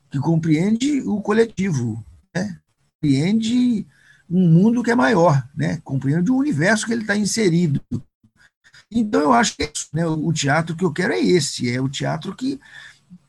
que 0.10 0.20
compreende 0.20 1.02
o 1.02 1.22
coletivo, 1.22 2.04
né? 2.34 2.60
Compreende 3.02 3.86
um 4.30 4.48
mundo 4.48 4.84
que 4.84 4.92
é 4.92 4.96
maior, 4.96 5.48
né? 5.56 5.80
compreende 5.84 6.32
o 6.32 6.38
universo 6.38 6.86
que 6.86 6.94
ele 6.94 7.02
está 7.02 7.16
inserido. 7.16 7.82
Então, 8.92 9.22
eu 9.22 9.34
acho 9.34 9.56
que 9.56 9.64
é 9.64 9.72
isso, 9.74 9.88
né? 9.94 10.06
o 10.06 10.32
teatro 10.32 10.76
que 10.76 10.84
eu 10.84 10.92
quero 10.92 11.14
é 11.14 11.20
esse, 11.20 11.70
é 11.70 11.82
o 11.82 11.90
teatro 11.90 12.36
que 12.36 12.60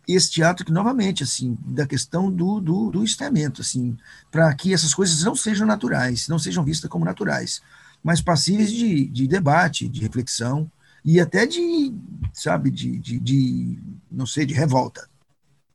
esse 0.09 0.31
teatro 0.31 0.65
que 0.65 0.71
novamente 0.71 1.25
assim 1.25 1.59
da 1.67 1.85
questão 1.85 2.31
do 2.31 2.61
do, 2.61 2.93
do 2.93 3.03
estamento 3.03 3.61
assim 3.61 3.97
para 4.31 4.55
que 4.55 4.73
essas 4.73 4.95
coisas 4.95 5.25
não 5.25 5.35
sejam 5.35 5.67
naturais 5.67 6.29
não 6.29 6.39
sejam 6.39 6.63
vistas 6.63 6.89
como 6.89 7.05
naturais 7.05 7.61
mas 8.07 8.21
passíveis 8.21 8.71
de, 8.71 9.07
de 9.07 9.27
debate 9.27 9.89
de 9.89 10.01
reflexão 10.01 10.71
e 11.05 11.19
até 11.19 11.45
de 11.45 11.93
sabe 12.33 12.71
de, 12.71 13.01
de, 13.01 13.19
de 13.19 13.79
não 14.09 14.25
sei 14.25 14.47
de 14.47 14.55
revolta 14.55 15.09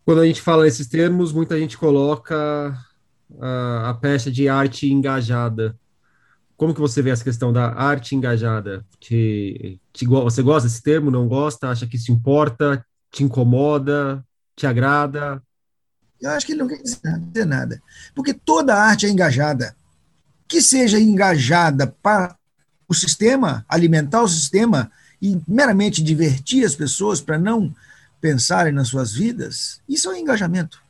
quando 0.05 0.21
a 0.21 0.25
gente 0.25 0.41
fala 0.41 0.63
nesses 0.63 0.87
termos 0.87 1.33
muita 1.33 1.59
gente 1.59 1.77
coloca 1.77 2.73
a, 3.37 3.89
a 3.89 3.93
peça 3.95 4.31
de 4.31 4.47
arte 4.47 4.89
engajada. 4.89 5.77
como 6.55 6.73
que 6.73 6.79
você 6.79 7.01
vê 7.01 7.09
essa 7.09 7.23
questão 7.23 7.51
da 7.51 7.73
arte 7.73 8.15
engajada? 8.15 8.85
Te, 8.97 9.77
te, 9.91 10.05
você 10.05 10.41
gosta 10.41 10.69
desse 10.69 10.81
termo, 10.81 11.11
não 11.11 11.27
gosta? 11.27 11.67
Acha 11.67 11.85
que 11.85 11.97
isso 11.97 12.13
importa? 12.13 12.85
Te 13.11 13.25
incomoda? 13.25 14.23
Te 14.55 14.65
agrada? 14.65 15.43
Eu 16.21 16.29
acho 16.31 16.45
que 16.45 16.53
ele 16.53 16.61
não 16.61 16.67
quer 16.67 16.81
dizer 16.81 17.45
nada. 17.45 17.81
Porque 18.15 18.33
toda 18.33 18.75
arte 18.75 19.05
é 19.05 19.09
engajada. 19.09 19.75
Que 20.51 20.61
seja 20.61 20.99
engajada 20.99 21.87
para 21.87 22.35
o 22.85 22.93
sistema, 22.93 23.65
alimentar 23.69 24.21
o 24.21 24.27
sistema 24.27 24.91
e 25.21 25.39
meramente 25.47 26.03
divertir 26.03 26.65
as 26.65 26.75
pessoas 26.75 27.21
para 27.21 27.39
não 27.39 27.73
pensarem 28.19 28.73
nas 28.73 28.89
suas 28.89 29.13
vidas, 29.13 29.79
isso 29.87 30.09
é 30.09 30.11
um 30.11 30.17
engajamento. 30.17 30.83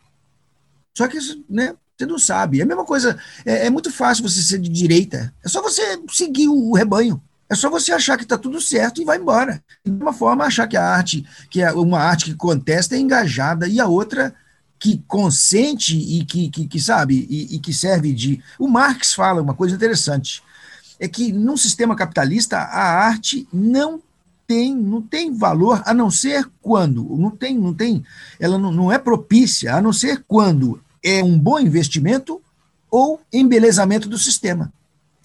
Só 0.98 1.08
que 1.08 1.20
isso, 1.20 1.46
né, 1.48 1.75
você 1.96 2.08
não 2.08 2.18
sabe. 2.18 2.60
É 2.60 2.63
a 2.63 2.65
mesma 2.65 2.84
coisa. 2.84 3.20
É, 3.46 3.68
é, 3.68 3.70
muito 3.70 3.91
fácil 3.91 4.27
você 4.27 4.41
ser 4.41 4.58
de 4.58 4.68
direita. 4.68 5.32
É 5.46 5.48
só 5.48 5.62
você 5.62 6.01
seguir 6.10 6.48
o, 6.48 6.74
rebanho. 6.74 7.22
É 7.48 7.53
só 7.53 7.70
você 7.70 7.91
achar 7.91 8.18
que 8.18 8.24
está 8.24 8.39
tudo 8.39 8.60
certo 8.60 9.00
e 9.00 9.06
vai 9.06 9.20
embora. 9.20 9.63
De 9.86 9.91
uma 9.91 10.12
forma, 10.12 10.44
achar 10.44 10.65
que 10.65 10.75
a 10.75 10.84
arte, 10.84 11.24
que 11.51 11.62
é 11.62 11.72
uma 11.72 12.00
arte 12.00 12.25
que 12.25 12.34
contesta 12.34 12.96
é 12.96 13.00
engajada 13.00 13.68
e 13.68 13.80
a 13.80 13.86
outra 13.86 14.34
que 14.82 14.98
consente 15.08 15.96
e 15.96 16.26
que, 16.26 16.50
que, 16.50 16.68
que 16.68 16.80
sabe, 16.80 17.28
e, 17.30 17.56
e, 17.56 17.60
que 17.60 17.72
serve 17.72 18.12
de. 18.12 18.42
O 18.58 18.68
Marx 18.68 19.14
fala 19.14 19.40
uma 19.40 19.54
coisa 19.54 19.76
interessante: 19.76 20.42
é 21.00 21.08
que 21.08 21.32
num 21.32 21.56
sistema 21.56 21.96
capitalista 21.96 22.58
a 22.58 23.06
arte 23.06 23.48
não 23.54 24.02
tem, 24.48 24.76
não 24.76 25.00
tem 25.00 25.38
valor 25.38 25.84
a 25.86 25.94
não 25.94 26.10
ser 26.10 26.50
quando, 26.64 27.04
não 27.16 27.30
tem, 27.30 27.56
não 27.56 27.76
tem, 27.76 28.04
ela 28.40 28.58
não, 28.58 28.72
não 28.72 28.92
é 28.92 28.98
propícia 28.98 29.76
a 29.76 29.82
não 29.82 29.94
ser 29.94 30.26
quando 30.28 30.82
é 31.04 31.24
um 31.24 31.38
bom 31.38 31.60
investimento 31.60 32.42
ou 32.90 33.22
embelezamento 33.32 34.10
do 34.10 34.18
sistema. 34.18 34.74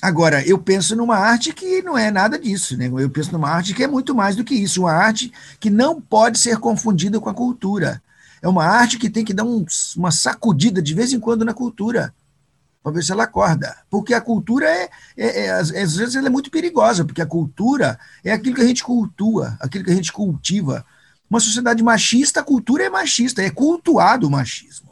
Agora, 0.03 0.47
eu 0.47 0.59
penso 0.59 0.95
numa 0.95 1.17
arte 1.17 1.55
que 1.55 1.81
não 1.81 1.97
é 1.97 2.11
nada 2.11 2.39
disso, 2.39 2.77
né? 2.77 2.89
Eu 2.89 3.09
penso 3.09 3.33
numa 3.33 3.49
arte 3.49 3.73
que 3.73 3.83
é 3.83 3.87
muito 3.87 4.15
mais 4.15 4.37
do 4.37 4.45
que 4.45 4.55
isso, 4.55 4.83
uma 4.83 4.93
arte 4.93 5.33
que 5.59 5.71
não 5.71 5.99
pode 5.99 6.39
ser 6.39 6.59
confundida 6.59 7.19
com 7.19 7.31
a 7.31 7.35
cultura. 7.35 8.03
É 8.43 8.49
uma 8.49 8.64
arte 8.64 8.99
que 8.99 9.11
tem 9.11 9.25
que 9.25 9.35
dar 9.35 9.45
um, 9.45 9.64
uma 9.97 10.11
sacudida 10.11 10.83
de 10.83 10.95
vez 10.95 11.12
em 11.12 11.21
quando 11.21 11.45
na 11.45 11.55
cultura, 11.55 12.14
para 12.83 12.93
ver 12.93 13.02
se 13.02 13.11
ela 13.11 13.25
acorda. 13.25 13.76
Porque 13.90 14.14
a 14.14 14.21
cultura 14.21 14.66
é, 14.69 14.88
é, 15.16 15.47
é, 15.47 15.50
às 15.50 15.71
vezes, 15.71 16.14
ela 16.14 16.28
é 16.28 16.31
muito 16.31 16.50
perigosa, 16.50 17.05
porque 17.05 17.23
a 17.23 17.26
cultura 17.26 17.99
é 18.23 18.33
aquilo 18.33 18.55
que 18.55 18.62
a 18.62 18.66
gente 18.66 18.85
cultua, 18.85 19.57
aquilo 19.61 19.85
que 19.85 19.90
a 19.90 19.95
gente 19.95 20.12
cultiva. 20.12 20.85
Uma 21.28 21.40
sociedade 21.40 21.83
machista, 21.83 22.40
a 22.40 22.45
cultura 22.45 22.85
é 22.85 22.90
machista, 22.90 23.43
é 23.43 23.50
cultuado 23.50 24.28
o 24.28 24.31
machismo. 24.31 24.90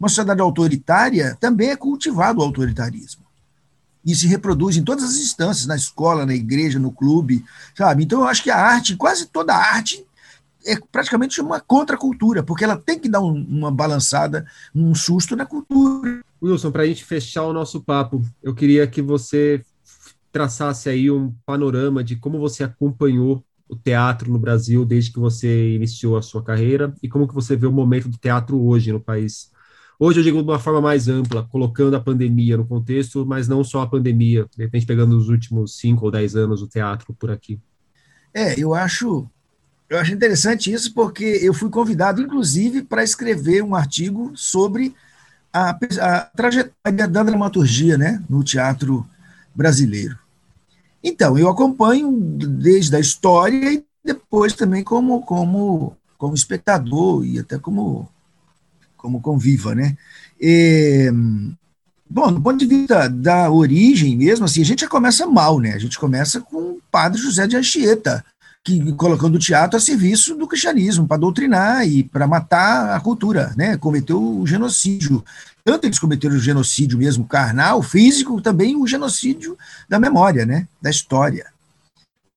Uma 0.00 0.08
sociedade 0.08 0.40
autoritária 0.40 1.36
também 1.40 1.70
é 1.70 1.76
cultivado 1.76 2.40
o 2.40 2.42
autoritarismo. 2.42 3.24
E 4.04 4.14
se 4.14 4.26
reproduz 4.26 4.76
em 4.76 4.82
todas 4.82 5.04
as 5.04 5.16
instâncias, 5.16 5.66
na 5.66 5.76
escola, 5.76 6.24
na 6.24 6.34
igreja, 6.34 6.78
no 6.78 6.90
clube, 6.90 7.44
sabe? 7.76 8.04
Então 8.04 8.20
eu 8.20 8.26
acho 8.26 8.42
que 8.42 8.50
a 8.50 8.56
arte, 8.56 8.96
quase 8.96 9.26
toda 9.26 9.54
a 9.54 9.74
arte, 9.74 10.04
é 10.66 10.76
praticamente 10.92 11.40
uma 11.40 11.60
contracultura, 11.60 12.42
porque 12.42 12.64
ela 12.64 12.76
tem 12.76 12.98
que 12.98 13.08
dar 13.08 13.20
um, 13.20 13.34
uma 13.48 13.70
balançada, 13.70 14.46
um 14.74 14.94
susto 14.94 15.36
na 15.36 15.46
cultura. 15.46 16.20
Wilson, 16.42 16.70
para 16.70 16.82
a 16.82 16.86
gente 16.86 17.04
fechar 17.04 17.44
o 17.44 17.52
nosso 17.52 17.82
papo, 17.82 18.22
eu 18.42 18.54
queria 18.54 18.86
que 18.86 19.02
você 19.02 19.62
traçasse 20.30 20.88
aí 20.88 21.10
um 21.10 21.32
panorama 21.44 22.04
de 22.04 22.16
como 22.16 22.38
você 22.38 22.62
acompanhou 22.62 23.42
o 23.68 23.76
teatro 23.76 24.30
no 24.30 24.38
Brasil 24.38 24.84
desde 24.84 25.12
que 25.12 25.18
você 25.18 25.74
iniciou 25.74 26.16
a 26.16 26.22
sua 26.22 26.42
carreira 26.42 26.94
e 27.02 27.08
como 27.08 27.28
que 27.28 27.34
você 27.34 27.56
vê 27.56 27.66
o 27.66 27.72
momento 27.72 28.08
do 28.08 28.16
teatro 28.16 28.60
hoje 28.60 28.92
no 28.92 29.00
país. 29.00 29.50
Hoje 30.00 30.20
eu 30.20 30.24
digo 30.24 30.40
de 30.42 30.48
uma 30.48 30.60
forma 30.60 30.80
mais 30.80 31.08
ampla, 31.08 31.42
colocando 31.50 31.96
a 31.96 32.00
pandemia 32.00 32.56
no 32.56 32.64
contexto, 32.64 33.26
mas 33.26 33.48
não 33.48 33.64
só 33.64 33.82
a 33.82 33.86
pandemia, 33.86 34.46
de 34.56 34.62
repente 34.62 34.86
pegando 34.86 35.16
os 35.16 35.28
últimos 35.28 35.76
cinco 35.76 36.04
ou 36.04 36.10
dez 36.10 36.36
anos 36.36 36.60
do 36.60 36.68
teatro 36.68 37.12
por 37.14 37.30
aqui. 37.30 37.60
É, 38.32 38.58
eu 38.58 38.74
acho, 38.74 39.28
eu 39.88 39.98
acho 39.98 40.12
interessante 40.12 40.72
isso 40.72 40.92
porque 40.92 41.24
eu 41.24 41.54
fui 41.54 41.70
convidado, 41.70 42.20
inclusive, 42.20 42.82
para 42.82 43.02
escrever 43.02 43.62
um 43.62 43.74
artigo 43.74 44.32
sobre 44.34 44.94
a, 45.52 45.70
a 45.70 46.20
trajetória 46.20 47.08
da 47.08 47.22
dramaturgia 47.22 47.96
né, 47.96 48.22
no 48.28 48.44
teatro 48.44 49.08
brasileiro. 49.54 50.18
Então, 51.02 51.38
eu 51.38 51.48
acompanho 51.48 52.12
desde 52.12 52.94
a 52.96 53.00
história 53.00 53.72
e 53.72 53.84
depois 54.04 54.52
também 54.52 54.84
como, 54.84 55.22
como, 55.22 55.96
como 56.18 56.34
espectador 56.34 57.24
e 57.24 57.38
até 57.38 57.58
como 57.58 58.08
como 58.98 59.20
conviva, 59.20 59.76
né? 59.76 59.96
E, 60.40 61.08
bom, 62.10 62.32
do 62.32 62.42
ponto 62.42 62.58
de 62.58 62.66
vista 62.66 63.08
da 63.08 63.48
origem 63.48 64.16
mesmo, 64.16 64.44
assim, 64.44 64.60
a 64.60 64.64
gente 64.64 64.80
já 64.80 64.88
começa 64.88 65.24
mal, 65.24 65.60
né? 65.60 65.72
A 65.72 65.78
gente 65.78 65.98
começa 65.98 66.40
com 66.40 66.56
o 66.56 66.82
padre 66.90 67.20
José 67.20 67.46
de 67.46 67.56
Anchieta, 67.56 68.24
que 68.68 68.92
colocando 68.92 69.36
o 69.36 69.38
teatro 69.38 69.78
a 69.78 69.80
serviço 69.80 70.34
do 70.34 70.46
cristianismo, 70.46 71.08
para 71.08 71.16
doutrinar 71.16 71.88
e 71.88 72.04
para 72.04 72.26
matar 72.26 72.94
a 72.94 73.00
cultura, 73.00 73.54
né? 73.56 73.78
Cometeu 73.78 74.22
o 74.22 74.46
genocídio. 74.46 75.24
Tanto 75.64 75.86
eles 75.86 75.98
cometeram 75.98 76.36
o 76.36 76.40
genocídio 76.40 76.98
mesmo 76.98 77.24
carnal, 77.24 77.82
físico, 77.82 78.42
também 78.42 78.76
o 78.76 78.86
genocídio 78.86 79.56
da 79.88 79.98
memória, 79.98 80.44
né? 80.44 80.68
Da 80.82 80.90
história. 80.90 81.46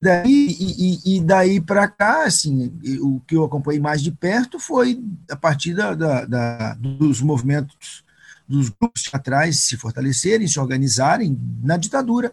Daí, 0.01 0.55
e, 0.57 1.17
e 1.17 1.21
daí 1.21 1.59
para 1.59 1.87
cá, 1.87 2.23
assim, 2.23 2.71
o 3.01 3.19
que 3.27 3.35
eu 3.35 3.43
acompanhei 3.43 3.81
mais 3.81 4.01
de 4.01 4.11
perto 4.11 4.57
foi 4.57 5.03
a 5.29 5.35
partir 5.35 5.73
da, 5.73 5.93
da, 5.93 6.25
da, 6.25 6.73
dos 6.75 7.21
movimentos 7.21 8.03
dos 8.47 8.69
grupos 8.69 9.03
teatrais 9.03 9.59
se 9.59 9.77
fortalecerem, 9.77 10.47
se 10.47 10.59
organizarem 10.59 11.37
na 11.61 11.77
ditadura, 11.77 12.31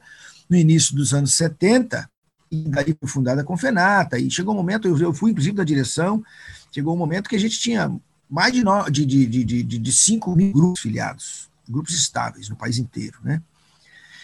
no 0.48 0.56
início 0.56 0.94
dos 0.94 1.12
anos 1.12 1.34
70, 1.34 2.08
e 2.50 2.68
daí 2.68 2.96
foi 2.98 3.08
fundada 3.08 3.42
a 3.42 3.44
Confenata, 3.44 4.18
e 4.18 4.30
chegou 4.30 4.54
um 4.54 4.56
momento, 4.56 4.88
eu, 4.88 5.12
fui 5.12 5.30
inclusive 5.30 5.56
da 5.56 5.64
direção, 5.64 6.22
chegou 6.72 6.94
um 6.94 6.98
momento 6.98 7.28
que 7.28 7.36
a 7.36 7.40
gente 7.40 7.58
tinha 7.58 7.90
mais 8.28 8.52
de, 8.52 8.62
no, 8.62 8.88
de, 8.90 9.06
de, 9.06 9.26
de, 9.26 9.44
de, 9.44 9.78
de 9.78 9.92
5 9.92 10.34
mil 10.36 10.52
grupos 10.52 10.80
filiados, 10.80 11.48
grupos 11.68 11.94
estáveis 11.94 12.48
no 12.48 12.56
país 12.56 12.78
inteiro, 12.78 13.18
né? 13.22 13.42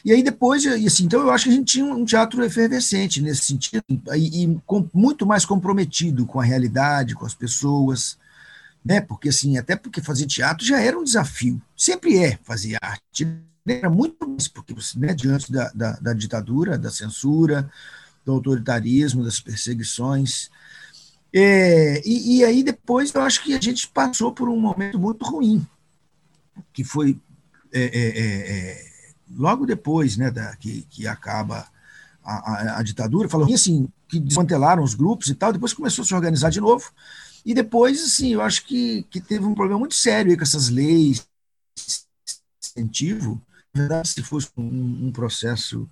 E 0.05 0.13
aí 0.13 0.23
depois, 0.23 0.65
e 0.65 0.87
assim, 0.87 1.05
então 1.05 1.21
eu 1.21 1.31
acho 1.31 1.45
que 1.45 1.51
a 1.51 1.55
gente 1.55 1.73
tinha 1.73 1.87
um 1.87 2.05
teatro 2.05 2.45
efervescente 2.45 3.23
nesse 3.23 3.45
sentido, 3.45 3.83
e, 4.15 4.45
e 4.45 4.61
com, 4.67 4.87
muito 4.93 5.25
mais 5.25 5.47
comprometido 5.47 6.27
com 6.27 6.39
a 6.39 6.45
realidade, 6.45 7.15
com 7.15 7.25
as 7.25 7.35
pessoas, 7.35 8.19
né? 8.85 9.01
Porque 9.01 9.31
assim, 9.31 9.57
até 9.57 9.75
porque 9.75 10.03
fazer 10.03 10.27
teatro 10.27 10.67
já 10.67 10.79
era 10.79 10.99
um 10.99 11.05
desafio, 11.05 11.61
sempre 11.75 12.19
é 12.19 12.39
fazer 12.43 12.77
arte, 12.83 13.27
era 13.67 13.89
muito 13.89 14.29
mais, 14.29 14.47
porque 14.47 14.75
né, 14.97 15.15
diante 15.15 15.51
da, 15.51 15.71
da, 15.75 15.93
da 15.93 16.13
ditadura, 16.13 16.77
da 16.77 16.91
censura, 16.91 17.71
do 18.25 18.33
autoritarismo, 18.33 19.25
das 19.25 19.41
perseguições. 19.41 20.51
É, 21.33 22.01
e, 22.07 22.39
e, 22.39 22.45
aí 22.45 22.63
depois 22.63 23.13
eu 23.13 23.23
acho 23.23 23.43
que 23.43 23.55
a 23.55 23.61
gente 23.61 23.89
passou 23.89 24.33
por 24.33 24.49
um 24.49 24.59
momento 24.59 24.99
muito 24.99 25.25
ruim, 25.25 25.67
que 26.73 26.85
foi 26.85 27.19
é, 27.73 27.83
é, 27.83 28.09
é, 28.21 28.61
é 28.61 28.95
logo 29.37 29.67
depois 29.67 30.17
né, 30.17 30.31
da, 30.31 30.55
que, 30.57 30.83
que 30.83 31.09
acaba 31.09 31.67
a, 32.23 32.33
a, 32.33 32.79
a 32.79 32.83
ditadura, 32.83 33.29
falou 33.29 33.53
assim, 33.53 33.89
que 34.09 34.21
desmantelaram 34.21 34.83
os 34.83 34.95
grupos 34.95 35.27
e 35.29 35.35
tal, 35.35 35.53
depois 35.53 35.73
começou 35.73 36.03
a 36.03 36.07
se 36.07 36.15
organizar 36.15 36.51
de 36.51 36.61
novo, 36.61 36.93
e 37.45 37.53
depois, 37.53 38.03
assim, 38.03 38.33
eu 38.33 38.41
acho 38.41 38.65
que, 38.65 39.03
que 39.11 39.21
teve 39.21 39.45
um 39.45 39.55
problema 39.55 39.81
muito 39.81 39.95
sério 39.95 40.37
com 40.37 40.43
essas 40.43 40.69
leis 40.69 41.27
incentivo, 42.63 43.41
verdade, 43.75 44.09
se 44.09 44.23
fosse 44.23 44.49
um, 44.57 45.09
um 45.09 45.13
processo 45.13 45.89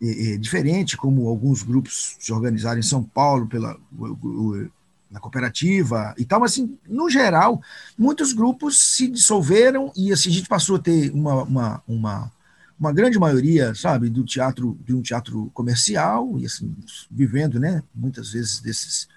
é, 0.00 0.32
é, 0.32 0.36
diferente, 0.36 0.96
como 0.96 1.28
alguns 1.28 1.62
grupos 1.62 2.16
se 2.18 2.32
organizaram 2.32 2.78
em 2.78 2.82
São 2.82 3.02
Paulo 3.02 3.46
pela 3.46 3.76
o, 3.98 4.06
o, 4.06 4.70
na 5.10 5.18
cooperativa 5.18 6.14
e 6.18 6.24
tal, 6.24 6.40
mas 6.40 6.52
assim, 6.52 6.78
no 6.86 7.08
geral, 7.08 7.60
muitos 7.96 8.32
grupos 8.32 8.78
se 8.78 9.08
dissolveram 9.08 9.92
e 9.96 10.12
assim, 10.12 10.28
a 10.28 10.32
gente 10.32 10.48
passou 10.48 10.76
a 10.76 10.78
ter 10.78 11.10
uma, 11.10 11.42
uma, 11.42 11.82
uma 11.88 12.32
uma 12.78 12.92
grande 12.92 13.18
maioria, 13.18 13.74
sabe, 13.74 14.08
do 14.08 14.24
teatro, 14.24 14.78
de 14.86 14.94
um 14.94 15.02
teatro 15.02 15.50
comercial, 15.52 16.38
e 16.38 16.46
assim, 16.46 16.74
vivendo, 17.10 17.58
né, 17.58 17.82
muitas 17.92 18.30
vezes 18.30 18.60
desses, 18.60 19.08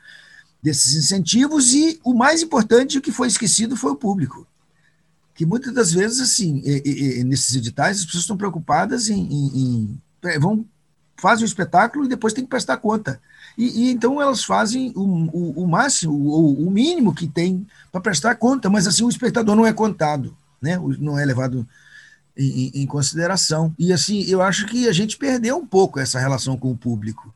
desses 0.64 0.96
incentivos, 0.96 1.72
e 1.74 2.00
o 2.04 2.14
mais 2.14 2.42
importante, 2.42 2.98
o 2.98 3.02
que 3.02 3.12
foi 3.12 3.28
esquecido 3.28 3.78
foi 3.78 3.92
o 3.92 3.96
público. 3.96 4.48
Que 5.36 5.46
muitas 5.46 5.74
das 5.74 5.94
vezes, 5.94 6.20
assim, 6.20 6.62
é, 6.66 7.20
é, 7.20 7.24
nesses 7.24 7.56
editais, 7.56 8.00
as 8.00 8.06
pessoas 8.06 8.24
estão 8.24 8.38
preocupadas 8.38 9.10
em, 9.10 9.22
em, 9.22 9.48
em 9.58 10.02
é, 10.24 10.40
vão 10.40 10.66
fazem 11.22 11.46
o 11.46 11.46
espetáculo 11.46 12.04
e 12.04 12.10
depois 12.10 12.34
tem 12.34 12.44
que 12.44 12.50
prestar 12.50 12.78
conta. 12.78 13.22
E, 13.56 13.84
e 13.84 13.92
então 13.92 14.20
elas 14.20 14.44
fazem 14.44 14.92
o, 14.96 15.02
o, 15.02 15.64
o 15.64 15.68
máximo, 15.68 16.14
o, 16.14 16.68
o, 16.68 16.72
mínimo 16.72 17.14
que 17.14 17.28
tem 17.28 17.66
para 17.92 18.02
prestar 18.02 18.36
conta, 18.36 18.70
mas 18.70 18.88
assim 18.88 19.04
o 19.04 19.10
espectador 19.10 19.56
não 19.56 19.66
é 19.66 19.72
contado, 19.72 20.36
né? 20.60 20.80
não 21.00 21.20
é 21.20 21.24
levado 21.24 21.68
em, 22.36 22.72
em, 22.74 22.86
consideração. 22.88 23.74
E 23.78 23.94
assim, 23.94 24.24
eu 24.24 24.42
acho 24.42 24.66
que 24.66 24.88
a 24.88 24.92
gente 24.92 25.16
perdeu 25.16 25.58
um 25.58 25.66
pouco 25.66 26.00
essa 26.00 26.20
relação 26.20 26.58
com 26.58 26.72
o 26.72 26.78
público. 26.78 27.32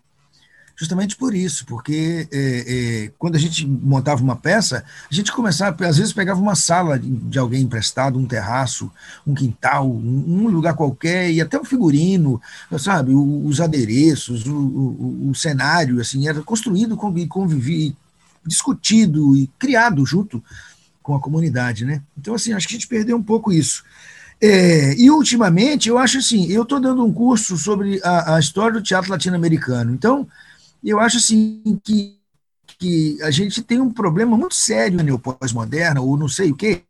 Justamente 0.76 1.16
por 1.16 1.34
isso, 1.34 1.66
porque 1.66 2.28
é, 2.32 3.06
é, 3.06 3.12
quando 3.18 3.36
a 3.36 3.40
gente 3.40 3.66
montava 3.66 4.22
uma 4.22 4.36
peça, 4.36 4.84
a 5.10 5.14
gente 5.14 5.32
começava, 5.32 5.86
às 5.86 5.98
vezes 5.98 6.12
pegava 6.12 6.42
uma 6.42 6.56
sala 6.56 7.00
de 7.00 7.40
alguém 7.40 7.62
emprestado, 7.62 8.20
um 8.20 8.26
terraço, 8.26 8.92
um 9.26 9.34
quintal, 9.34 9.90
um, 9.90 10.46
um 10.46 10.48
lugar 10.48 10.74
qualquer, 10.76 11.32
e 11.32 11.40
até 11.40 11.60
um 11.60 11.64
figurino, 11.64 12.42
sabe, 12.78 13.14
os 13.14 13.62
adereços, 13.62 14.46
o, 14.46 14.54
o, 14.54 15.30
o 15.30 15.36
cenário, 15.36 16.02
assim, 16.02 16.28
era 16.28 16.42
construído, 16.42 16.98
convivi, 16.98 17.96
discutido 18.46 19.36
e 19.36 19.48
criado 19.58 20.06
junto 20.06 20.44
com 21.02 21.16
a 21.16 21.20
comunidade, 21.20 21.86
né? 21.86 22.02
Então, 22.18 22.36
assim, 22.36 22.52
acho 22.52 22.68
que 22.68 22.74
a 22.74 22.78
gente 22.78 22.88
perdeu 22.88 23.16
um 23.16 23.24
pouco 23.24 23.54
isso. 23.54 23.84
É, 24.42 24.94
e 24.96 25.10
ultimamente, 25.10 25.88
eu 25.88 25.98
acho 25.98 26.18
assim, 26.18 26.52
eu 26.52 26.64
estou 26.64 26.80
dando 26.80 27.06
um 27.06 27.14
curso 27.14 27.58
sobre 27.58 28.02
a, 28.04 28.36
a 28.36 28.40
história 28.40 28.74
do 28.74 28.84
teatro 28.84 29.10
latino-americano. 29.10 29.94
Então, 29.94 30.28
eu 30.90 31.00
acho 31.00 31.18
assim 31.18 31.80
que, 31.84 32.18
que 32.78 33.22
a 33.22 33.32
gente 33.32 33.62
tem 33.64 33.80
um 33.80 33.92
problema 33.92 34.38
muito 34.38 34.56
sério 34.56 35.04
no 35.04 35.20
pós-moderna, 35.20 36.02
ou 36.02 36.18
não 36.18 36.28
sei 36.28 36.52
o 36.52 36.56
quê. 36.56 36.84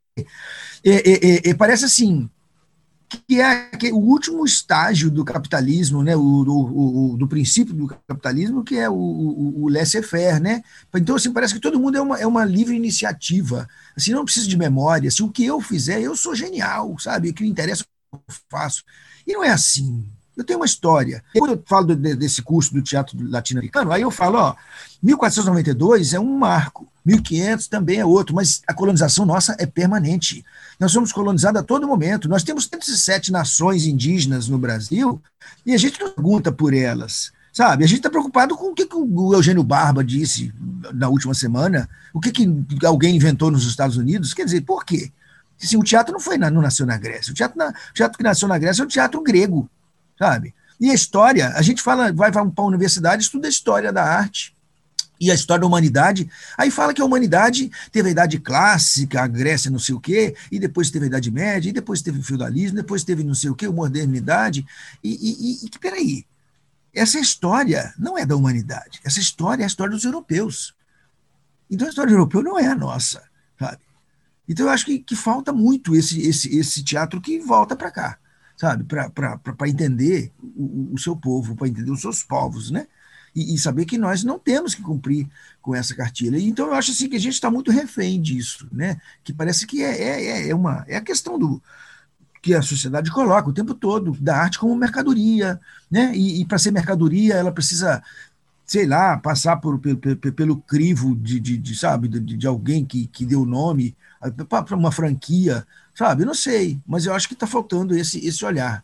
É, 0.83 1.47
é, 1.47 1.49
é, 1.49 1.53
parece 1.53 1.85
assim, 1.85 2.29
que 3.27 3.39
é, 3.39 3.69
o 3.91 3.97
último 3.97 4.45
estágio 4.45 5.09
do 5.09 5.23
capitalismo, 5.23 6.03
né, 6.03 6.15
o, 6.15 6.21
o, 6.21 7.13
o 7.13 7.17
do 7.17 7.27
princípio 7.27 7.73
do 7.73 7.87
capitalismo, 7.87 8.63
que 8.63 8.77
é 8.77 8.89
o, 8.89 8.95
o, 8.95 9.69
laissez-faire, 9.69 10.39
né? 10.39 10.61
Então, 10.93 11.15
assim, 11.15 11.31
parece 11.31 11.53
que 11.53 11.59
todo 11.59 11.79
mundo 11.79 11.97
é 11.97 12.01
uma, 12.01 12.19
é 12.19 12.27
uma 12.27 12.45
livre 12.45 12.75
iniciativa, 12.75 13.67
assim, 13.95 14.11
não 14.11 14.25
precisa 14.25 14.47
de 14.47 14.57
memória, 14.57 15.07
assim, 15.07 15.23
o 15.23 15.31
que 15.31 15.45
eu 15.45 15.61
fizer, 15.61 16.01
eu 16.01 16.15
sou 16.15 16.35
genial, 16.35 16.97
sabe? 16.99 17.29
O 17.29 17.33
que 17.33 17.43
me 17.43 17.49
interessa, 17.49 17.85
eu 18.11 18.19
faço. 18.49 18.83
E 19.25 19.33
não 19.33 19.43
é 19.43 19.49
assim, 19.49 20.05
eu 20.35 20.43
tenho 20.43 20.59
uma 20.59 20.65
história. 20.65 21.23
Quando 21.37 21.51
eu 21.51 21.63
falo 21.65 21.95
desse 21.95 22.41
curso 22.41 22.73
do 22.73 22.81
teatro 22.81 23.17
latino-americano, 23.29 23.91
aí 23.91 24.01
eu 24.01 24.11
falo, 24.11 24.37
ó, 24.37 24.55
1492 25.01 26.13
é 26.13 26.19
um 26.19 26.37
marco, 26.37 26.87
1500 27.05 27.67
também 27.67 27.99
é 27.99 28.05
outro, 28.05 28.35
mas 28.35 28.61
a 28.67 28.73
colonização 28.73 29.25
nossa 29.25 29.55
é 29.59 29.65
permanente. 29.65 30.43
Nós 30.79 30.91
somos 30.91 31.11
colonizados 31.11 31.61
a 31.61 31.63
todo 31.63 31.87
momento. 31.87 32.27
Nós 32.27 32.43
temos 32.43 32.65
107 32.65 33.31
nações 33.31 33.85
indígenas 33.85 34.47
no 34.49 34.57
Brasil 34.57 35.21
e 35.65 35.73
a 35.73 35.77
gente 35.77 35.99
não 35.99 36.11
pergunta 36.11 36.51
por 36.51 36.73
elas. 36.73 37.31
Sabe, 37.53 37.85
a 37.85 37.87
gente 37.87 37.99
está 37.99 38.09
preocupado 38.09 38.57
com 38.57 38.71
o 38.71 38.73
que, 38.73 38.85
que 38.85 38.97
o 38.97 39.33
Eugênio 39.33 39.63
Barba 39.63 40.03
disse 40.03 40.53
na 40.93 41.07
última 41.07 41.33
semana, 41.33 41.87
o 42.13 42.19
que, 42.19 42.29
que 42.29 42.45
alguém 42.85 43.15
inventou 43.15 43.49
nos 43.49 43.65
Estados 43.65 43.95
Unidos. 43.95 44.33
Quer 44.33 44.43
dizer, 44.43 44.61
por 44.61 44.83
quê? 44.83 45.09
Assim, 45.61 45.77
o 45.77 45.83
teatro 45.83 46.11
não 46.11 46.19
foi 46.19 46.37
na, 46.37 46.49
não 46.49 46.61
nasceu 46.61 46.85
na 46.85 46.97
Grécia. 46.97 47.31
O 47.31 47.33
teatro, 47.33 47.57
na, 47.57 47.69
o 47.69 47.93
teatro 47.93 48.17
que 48.17 48.23
nasceu 48.25 48.49
na 48.49 48.57
Grécia 48.57 48.81
é 48.81 48.85
o 48.85 48.89
teatro 48.89 49.21
grego 49.23 49.69
sabe? 50.17 50.53
E 50.79 50.89
a 50.89 50.93
história, 50.93 51.49
a 51.49 51.61
gente 51.61 51.81
fala, 51.81 52.11
vai 52.11 52.31
para 52.31 52.41
a 52.41 52.61
universidade, 52.63 53.23
estuda 53.23 53.47
a 53.47 53.49
história 53.49 53.93
da 53.93 54.03
arte 54.03 54.55
e 55.19 55.31
a 55.31 55.33
história 55.33 55.61
da 55.61 55.67
humanidade. 55.67 56.29
Aí 56.57 56.69
fala 56.69 56.93
que 56.93 57.01
a 57.01 57.05
humanidade 57.05 57.71
teve 57.91 58.09
a 58.09 58.11
idade 58.11 58.39
clássica, 58.39 59.21
a 59.21 59.27
Grécia 59.27 59.71
não 59.71 59.79
sei 59.79 59.95
o 59.95 59.99
quê, 59.99 60.35
e 60.51 60.59
depois 60.59 60.91
teve 60.91 61.05
a 61.05 61.07
Idade 61.07 61.31
Média, 61.31 61.69
e 61.69 61.73
depois 61.73 62.01
teve 62.01 62.19
o 62.19 62.23
feudalismo, 62.23 62.75
depois 62.75 63.03
teve 63.03 63.23
não 63.23 63.33
sei 63.33 63.49
o 63.49 63.55
quê, 63.55 63.67
a 63.67 63.71
modernidade. 63.71 64.65
E, 65.03 65.11
e, 65.11 65.65
e 65.65 65.79
peraí, 65.79 66.25
essa 66.93 67.19
história 67.19 67.93
não 67.97 68.17
é 68.17 68.25
da 68.25 68.35
humanidade, 68.35 68.99
essa 69.03 69.19
história 69.19 69.63
é 69.63 69.65
a 69.65 69.67
história 69.67 69.93
dos 69.93 70.03
europeus. 70.03 70.75
Então 71.69 71.87
a 71.87 71.89
história 71.89 72.11
europeu 72.11 72.43
não 72.43 72.59
é 72.59 72.67
a 72.67 72.75
nossa, 72.75 73.23
sabe? 73.57 73.79
Então 74.47 74.67
eu 74.67 74.71
acho 74.71 74.85
que, 74.85 74.99
que 74.99 75.15
falta 75.15 75.51
muito 75.51 75.95
esse, 75.95 76.21
esse, 76.21 76.55
esse 76.55 76.83
teatro 76.83 77.19
que 77.19 77.39
volta 77.39 77.75
para 77.75 77.89
cá 77.89 78.19
sabe, 78.57 78.83
para 78.83 79.69
entender 79.69 80.31
o, 80.41 80.91
o, 80.93 80.99
seu 80.99 81.15
povo, 81.15 81.55
para 81.55 81.67
entender 81.67 81.91
os 81.91 82.01
seus 82.01 82.23
povos, 82.23 82.71
né? 82.71 82.87
E, 83.35 83.53
e, 83.53 83.57
saber 83.57 83.83
que 83.83 83.97
nós 83.97 84.23
não 84.23 84.39
temos 84.39 84.73
que 84.73 84.81
cumprir 84.81 85.27
com 85.61 85.75
essa 85.75 85.93
cartilha. 85.93 86.39
Então, 86.39 86.67
eu 86.67 86.73
acho 86.73 86.91
assim 86.91 87.09
que 87.09 87.17
a 87.17 87.19
gente 87.19 87.33
está 87.33 87.51
muito 87.51 87.69
refém 87.69 88.21
disso, 88.21 88.65
né? 88.71 88.97
Que 89.23 89.33
parece 89.33 89.67
que 89.67 89.83
é, 89.83 90.01
é, 90.01 90.49
é, 90.49 90.55
uma, 90.55 90.85
é 90.87 90.95
a 90.95 91.01
questão 91.01 91.37
do 91.37 91.61
que 92.41 92.53
a 92.53 92.61
sociedade 92.61 93.11
coloca 93.11 93.49
o 93.49 93.53
tempo 93.53 93.73
todo, 93.73 94.15
da 94.21 94.37
arte 94.37 94.57
como 94.57 94.73
mercadoria, 94.75 95.59
né? 95.91 96.15
E, 96.15 96.41
e 96.41 96.45
para 96.45 96.59
ser 96.59 96.71
mercadoria, 96.71 97.33
ela 97.33 97.51
precisa 97.51 98.01
sei 98.65 98.87
lá, 98.87 99.17
passar 99.17 99.57
por, 99.57 99.79
pelo, 99.79 100.17
pelo 100.17 100.57
crivo 100.57 101.15
de, 101.15 101.39
de, 101.39 101.57
de 101.57 101.77
sabe, 101.77 102.07
de, 102.07 102.19
de, 102.19 102.47
alguém 102.47 102.83
que, 102.83 103.05
que 103.07 103.25
deu 103.25 103.45
nome 103.45 103.95
para 104.49 104.75
uma 104.75 104.91
franquia, 104.91 105.65
sabe? 105.95 106.25
Não 106.25 106.33
sei, 106.33 106.77
mas 106.85 107.05
eu 107.05 107.13
acho 107.13 107.27
que 107.27 107.33
está 107.33 107.47
faltando 107.47 107.97
esse, 107.97 108.23
esse 108.25 108.43
olhar 108.43 108.83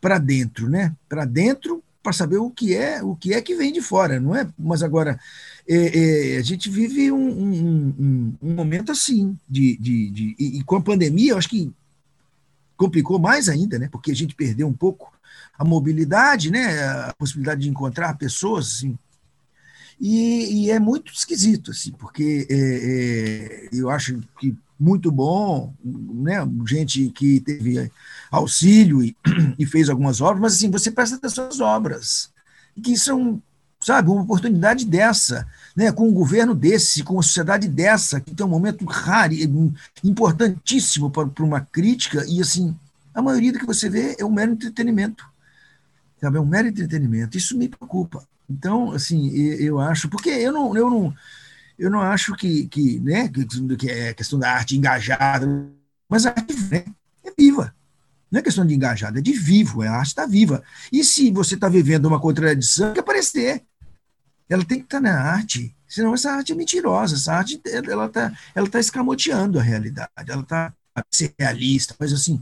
para 0.00 0.18
dentro, 0.18 0.68
né? 0.68 0.94
Para 1.08 1.24
dentro, 1.24 1.82
para 2.02 2.12
saber 2.12 2.36
o 2.36 2.50
que 2.50 2.74
é 2.74 3.02
o 3.02 3.16
que 3.16 3.32
é 3.32 3.40
que 3.40 3.54
vem 3.54 3.72
de 3.72 3.80
fora, 3.80 4.20
não 4.20 4.36
é? 4.36 4.46
Mas 4.58 4.82
agora 4.82 5.18
é, 5.66 6.34
é, 6.34 6.36
a 6.36 6.42
gente 6.42 6.68
vive 6.68 7.10
um, 7.10 7.16
um, 7.16 7.94
um, 7.98 8.34
um 8.42 8.54
momento 8.54 8.92
assim 8.92 9.36
de, 9.48 9.76
de, 9.78 10.10
de 10.10 10.36
e, 10.38 10.58
e, 10.58 10.64
com 10.64 10.76
a 10.76 10.82
pandemia, 10.82 11.32
eu 11.32 11.38
acho 11.38 11.48
que 11.48 11.72
complicou 12.76 13.18
mais 13.18 13.48
ainda, 13.48 13.78
né? 13.78 13.88
Porque 13.90 14.10
a 14.10 14.14
gente 14.14 14.34
perdeu 14.34 14.66
um 14.66 14.72
pouco 14.72 15.12
a 15.56 15.64
mobilidade, 15.64 16.50
né? 16.50 16.82
A 16.84 17.14
possibilidade 17.16 17.62
de 17.62 17.68
encontrar 17.68 18.18
pessoas 18.18 18.66
assim, 18.66 18.98
e, 20.00 20.64
e, 20.64 20.70
é 20.70 20.80
muito 20.80 21.12
esquisito, 21.12 21.70
assim, 21.70 21.92
porque 21.92 22.44
é, 22.50 22.56
é, 22.56 23.68
eu 23.72 23.88
acho 23.88 24.20
que 24.40 24.52
muito 24.82 25.12
bom, 25.12 25.72
né? 25.84 26.38
gente 26.66 27.08
que 27.10 27.38
teve 27.38 27.88
auxílio 28.32 29.00
e, 29.00 29.16
e, 29.56 29.64
fez 29.64 29.88
algumas 29.88 30.20
obras, 30.20 30.40
mas 30.40 30.54
assim, 30.54 30.70
você 30.70 30.90
presta 30.90 31.14
atenção 31.14 31.46
às 31.46 31.60
obras, 31.60 32.30
que 32.82 32.98
são, 32.98 33.40
sabe, 33.80 34.10
uma 34.10 34.22
oportunidade 34.22 34.84
dessa, 34.84 35.46
né? 35.76 35.92
com 35.92 36.08
um 36.08 36.12
governo 36.12 36.52
desse, 36.52 37.04
com 37.04 37.14
uma 37.14 37.22
sociedade 37.22 37.68
dessa, 37.68 38.20
que 38.20 38.34
tem 38.34 38.44
um 38.44 38.48
momento 38.48 38.84
raro, 38.84 39.34
importantíssimo 40.02 41.10
para, 41.12 41.28
para 41.28 41.44
uma 41.44 41.60
crítica, 41.60 42.24
e 42.26 42.40
assim, 42.40 42.76
a 43.14 43.22
maioria 43.22 43.52
do 43.52 43.60
que 43.60 43.66
você 43.66 43.88
vê 43.88 44.16
é 44.18 44.24
um 44.24 44.32
mero 44.32 44.50
entretenimento, 44.50 45.24
sabe? 46.20 46.38
é 46.38 46.40
um 46.40 46.46
mero 46.46 46.66
entretenimento, 46.66 47.38
isso 47.38 47.56
me 47.56 47.68
preocupa. 47.68 48.26
Então, 48.50 48.90
assim, 48.90 49.30
eu 49.32 49.78
acho, 49.78 50.08
porque 50.08 50.28
eu 50.28 50.52
não, 50.52 50.76
eu 50.76 50.90
não, 50.90 51.14
eu 51.82 51.90
não 51.90 52.00
acho 52.00 52.36
que, 52.36 52.68
que, 52.68 53.00
né, 53.00 53.28
que, 53.76 53.90
é 53.90 54.14
questão 54.14 54.38
da 54.38 54.52
arte 54.52 54.76
engajada, 54.76 55.68
mas 56.08 56.24
a 56.24 56.30
arte 56.30 56.54
né, 56.70 56.84
é 57.24 57.32
viva. 57.36 57.74
Não 58.30 58.38
é 58.38 58.42
questão 58.42 58.64
de 58.64 58.72
engajada, 58.72 59.18
é 59.18 59.22
de 59.22 59.32
vivo, 59.32 59.82
a 59.82 59.90
arte 59.90 60.08
está 60.08 60.24
viva. 60.24 60.62
E 60.92 61.02
se 61.02 61.32
você 61.32 61.56
está 61.56 61.68
vivendo 61.68 62.06
uma 62.06 62.20
contradição, 62.20 62.86
tem 62.86 62.94
que 62.94 63.00
aparecer. 63.00 63.64
Ela 64.48 64.64
tem 64.64 64.78
que 64.78 64.84
estar 64.84 64.98
tá 64.98 65.02
na 65.02 65.20
arte, 65.20 65.74
senão 65.88 66.14
essa 66.14 66.30
arte 66.30 66.52
é 66.52 66.54
mentirosa, 66.54 67.16
essa 67.16 67.34
arte 67.34 67.60
ela 67.66 68.06
está 68.06 68.32
ela 68.54 68.68
tá 68.68 68.78
escamoteando 68.78 69.58
a 69.58 69.62
realidade, 69.62 70.10
ela 70.28 70.42
está 70.42 70.72
ser 71.10 71.34
realista, 71.38 71.96
mas 71.98 72.12
assim, 72.12 72.40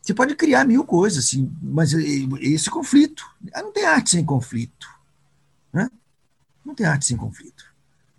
você 0.00 0.14
pode 0.14 0.34
criar 0.34 0.64
mil 0.64 0.84
coisas, 0.84 1.26
assim, 1.26 1.52
mas 1.60 1.92
esse 1.92 2.70
conflito, 2.70 3.22
não 3.54 3.70
tem 3.70 3.84
arte 3.84 4.10
sem 4.10 4.24
conflito. 4.24 4.88
Né? 5.72 5.90
Não 6.64 6.74
tem 6.74 6.86
arte 6.86 7.04
sem 7.04 7.16
conflito. 7.16 7.67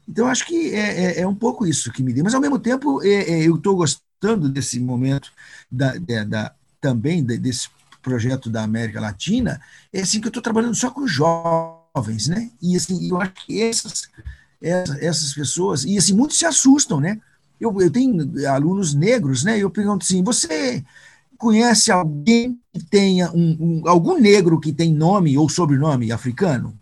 Então, 0.09 0.27
acho 0.27 0.47
que 0.47 0.73
é, 0.73 1.19
é, 1.19 1.21
é, 1.21 1.27
um 1.27 1.35
pouco 1.35 1.67
isso 1.67 1.91
que 1.91 2.01
me 2.01 2.11
deu. 2.11 2.23
Mas, 2.23 2.33
ao 2.33 2.41
mesmo 2.41 2.57
tempo, 2.57 2.99
é, 3.03 3.29
é 3.29 3.47
eu 3.47 3.57
estou 3.57 3.75
gostando 3.75 4.49
desse 4.49 4.79
momento 4.79 5.31
da, 5.71 5.93
da, 6.25 6.51
também 6.81 7.23
desse 7.23 7.69
projeto 8.01 8.49
da 8.49 8.63
América 8.63 8.99
Latina, 8.99 9.61
é 9.93 10.01
assim 10.01 10.19
que 10.19 10.25
eu 10.25 10.29
estou 10.29 10.41
trabalhando 10.41 10.73
só 10.73 10.89
com 10.89 11.05
jovens, 11.05 12.27
né? 12.27 12.49
E 12.59 12.75
assim, 12.75 13.07
eu 13.07 13.21
acho 13.21 13.33
que 13.33 13.61
essas, 13.61 14.09
essas 14.59 15.33
pessoas, 15.33 15.83
e 15.83 15.95
assim, 15.95 16.13
muitos 16.13 16.39
se 16.39 16.45
assustam, 16.45 16.99
né? 16.99 17.19
Eu, 17.59 17.79
eu 17.79 17.91
tenho 17.91 18.31
alunos 18.49 18.95
negros, 18.95 19.43
né? 19.43 19.59
Eu 19.59 19.69
pergunto 19.69 20.03
assim: 20.03 20.23
você 20.23 20.83
conhece 21.37 21.91
alguém 21.91 22.59
que 22.73 22.83
tenha 22.83 23.31
um, 23.31 23.57
um, 23.59 23.87
algum 23.87 24.17
negro 24.17 24.59
que 24.59 24.73
tem 24.73 24.91
nome 24.91 25.37
ou 25.37 25.47
sobrenome 25.49 26.11
africano? 26.11 26.78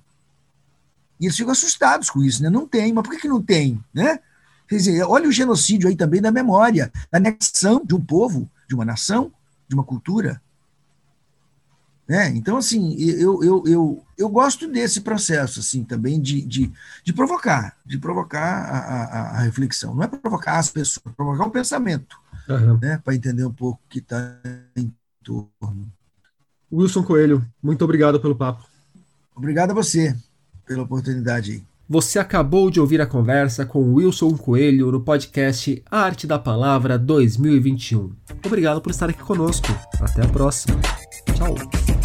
E 1.19 1.25
eles 1.25 1.35
ficam 1.35 1.51
assustados 1.51 2.09
com 2.09 2.23
isso, 2.23 2.43
né? 2.43 2.49
Não 2.49 2.67
tem, 2.67 2.93
mas 2.93 3.03
por 3.03 3.13
que, 3.13 3.21
que 3.21 3.27
não 3.27 3.41
tem? 3.41 3.83
Né? 3.93 4.19
Quer 4.67 4.75
dizer, 4.75 5.03
olha 5.03 5.27
o 5.27 5.31
genocídio 5.31 5.87
aí 5.87 5.95
também 5.95 6.21
da 6.21 6.31
memória, 6.31 6.91
da 7.11 7.17
anexação 7.17 7.83
de 7.83 7.95
um 7.95 8.01
povo, 8.01 8.49
de 8.67 8.75
uma 8.75 8.85
nação, 8.85 9.31
de 9.67 9.75
uma 9.75 9.83
cultura. 9.83 10.41
Né? 12.07 12.29
Então, 12.35 12.57
assim, 12.57 12.95
eu, 12.97 13.43
eu, 13.43 13.63
eu, 13.65 14.03
eu 14.17 14.29
gosto 14.29 14.67
desse 14.67 15.01
processo, 15.01 15.59
assim, 15.59 15.83
também 15.83 16.21
de, 16.21 16.41
de, 16.41 16.71
de 17.03 17.13
provocar, 17.13 17.75
de 17.85 17.97
provocar 17.97 18.39
a, 18.39 18.77
a, 18.77 19.21
a 19.37 19.39
reflexão. 19.41 19.95
Não 19.95 20.03
é 20.03 20.07
provocar 20.07 20.57
as 20.57 20.69
pessoas, 20.69 21.05
é 21.05 21.09
provocar 21.09 21.45
o 21.45 21.51
pensamento, 21.51 22.17
uhum. 22.47 22.77
né? 22.79 23.01
para 23.03 23.15
entender 23.15 23.45
um 23.45 23.53
pouco 23.53 23.81
o 23.85 23.89
que 23.89 23.99
está 23.99 24.37
em 24.75 24.93
torno. 25.23 25.91
Wilson 26.71 27.03
Coelho, 27.03 27.45
muito 27.61 27.83
obrigado 27.83 28.19
pelo 28.19 28.35
papo. 28.35 28.65
Obrigado 29.35 29.71
a 29.71 29.73
você 29.73 30.15
pela 30.67 30.83
oportunidade. 30.83 31.63
Você 31.89 32.19
acabou 32.19 32.69
de 32.69 32.81
ouvir 32.81 32.99
a 32.99 33.05
conversa 33.05 33.65
com 33.65 33.93
Wilson 33.93 34.35
Coelho 34.37 34.91
no 34.91 34.99
podcast 34.99 35.81
Arte 35.89 36.27
da 36.27 36.37
Palavra 36.37 36.99
2021. 36.99 38.11
Obrigado 38.45 38.81
por 38.81 38.91
estar 38.91 39.09
aqui 39.09 39.23
conosco. 39.23 39.67
Até 40.01 40.23
a 40.23 40.27
próxima. 40.27 40.77
Tchau. 41.33 41.96